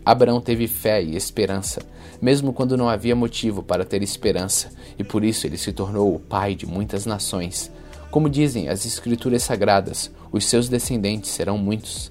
Abraão 0.05 0.41
teve 0.41 0.67
fé 0.67 1.03
e 1.03 1.15
esperança, 1.15 1.81
mesmo 2.21 2.53
quando 2.53 2.77
não 2.77 2.89
havia 2.89 3.15
motivo 3.15 3.63
para 3.63 3.85
ter 3.85 4.03
esperança, 4.03 4.73
e 4.99 5.05
por 5.05 5.25
isso 5.25 5.47
ele 5.47 5.57
se 5.57 5.73
tornou 5.73 6.15
o 6.15 6.19
pai 6.19 6.55
de 6.55 6.67
muitas 6.67 7.07
nações. 7.07 7.71
Como 8.11 8.29
dizem 8.29 8.69
as 8.69 8.85
Escrituras 8.85 9.45
Sagradas, 9.45 10.11
os 10.33 10.45
seus 10.45 10.69
descendentes 10.69 11.31
serão 11.31 11.57
muitos. 11.57 12.11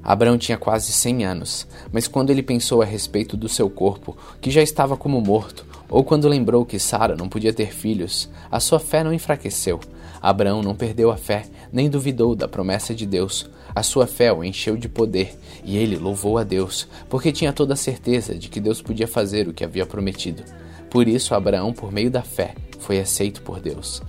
Abraão 0.00 0.38
tinha 0.38 0.56
quase 0.56 0.92
100 0.92 1.24
anos, 1.24 1.66
mas 1.90 2.06
quando 2.06 2.30
ele 2.30 2.44
pensou 2.44 2.80
a 2.80 2.84
respeito 2.84 3.36
do 3.36 3.48
seu 3.48 3.68
corpo, 3.68 4.16
que 4.40 4.52
já 4.52 4.62
estava 4.62 4.96
como 4.96 5.20
morto, 5.20 5.66
ou 5.88 6.04
quando 6.04 6.28
lembrou 6.28 6.64
que 6.64 6.78
Sara 6.78 7.16
não 7.16 7.28
podia 7.28 7.52
ter 7.52 7.72
filhos, 7.72 8.30
a 8.50 8.60
sua 8.60 8.78
fé 8.78 9.02
não 9.02 9.12
enfraqueceu. 9.12 9.80
Abraão 10.20 10.62
não 10.62 10.76
perdeu 10.76 11.10
a 11.10 11.16
fé, 11.16 11.44
nem 11.72 11.90
duvidou 11.90 12.36
da 12.36 12.46
promessa 12.46 12.94
de 12.94 13.04
Deus. 13.04 13.50
A 13.74 13.82
sua 13.82 14.06
fé 14.06 14.32
o 14.32 14.44
encheu 14.44 14.76
de 14.76 14.88
poder, 14.88 15.36
e 15.64 15.76
ele 15.76 15.96
louvou 15.96 16.38
a 16.38 16.44
Deus, 16.44 16.86
porque 17.08 17.32
tinha 17.32 17.52
toda 17.52 17.74
a 17.74 17.76
certeza 17.76 18.34
de 18.34 18.48
que 18.48 18.60
Deus 18.60 18.80
podia 18.80 19.08
fazer 19.08 19.48
o 19.48 19.52
que 19.52 19.64
havia 19.64 19.86
prometido. 19.86 20.44
Por 20.88 21.08
isso, 21.08 21.34
Abraão, 21.34 21.72
por 21.72 21.90
meio 21.90 22.10
da 22.10 22.22
fé, 22.22 22.54
foi 22.78 23.00
aceito 23.00 23.42
por 23.42 23.60
Deus. 23.60 24.00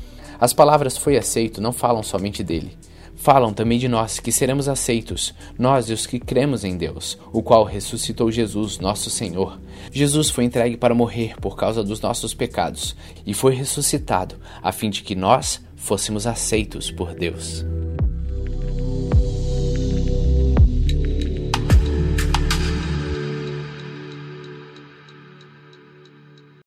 As 0.44 0.52
palavras 0.52 0.98
foi 0.98 1.16
aceito 1.16 1.62
não 1.62 1.72
falam 1.72 2.04
somente 2.04 2.44
dele. 2.44 2.78
Falam 3.16 3.54
também 3.54 3.80
de 3.80 3.88
nós 3.88 4.20
que 4.20 4.30
seremos 4.30 4.68
aceitos, 4.68 5.34
nós 5.58 5.88
e 5.88 5.94
os 5.94 6.06
que 6.06 6.20
cremos 6.20 6.66
em 6.66 6.76
Deus, 6.76 7.18
o 7.32 7.42
qual 7.42 7.64
ressuscitou 7.64 8.30
Jesus, 8.30 8.78
nosso 8.78 9.10
Senhor. 9.10 9.58
Jesus 9.90 10.30
foi 10.30 10.44
entregue 10.44 10.76
para 10.76 10.94
morrer 10.94 11.40
por 11.40 11.56
causa 11.56 11.82
dos 11.82 12.02
nossos 12.02 12.34
pecados 12.34 12.94
e 13.26 13.34
foi 13.34 13.56
ressuscitado, 13.56 14.36
a 14.62 14.74
fim 14.74 14.90
de 14.90 15.02
que 15.02 15.16
nós 15.16 15.62
fôssemos 15.78 16.28
aceitos 16.28 16.92
por 16.92 17.14
Deus. 17.14 17.64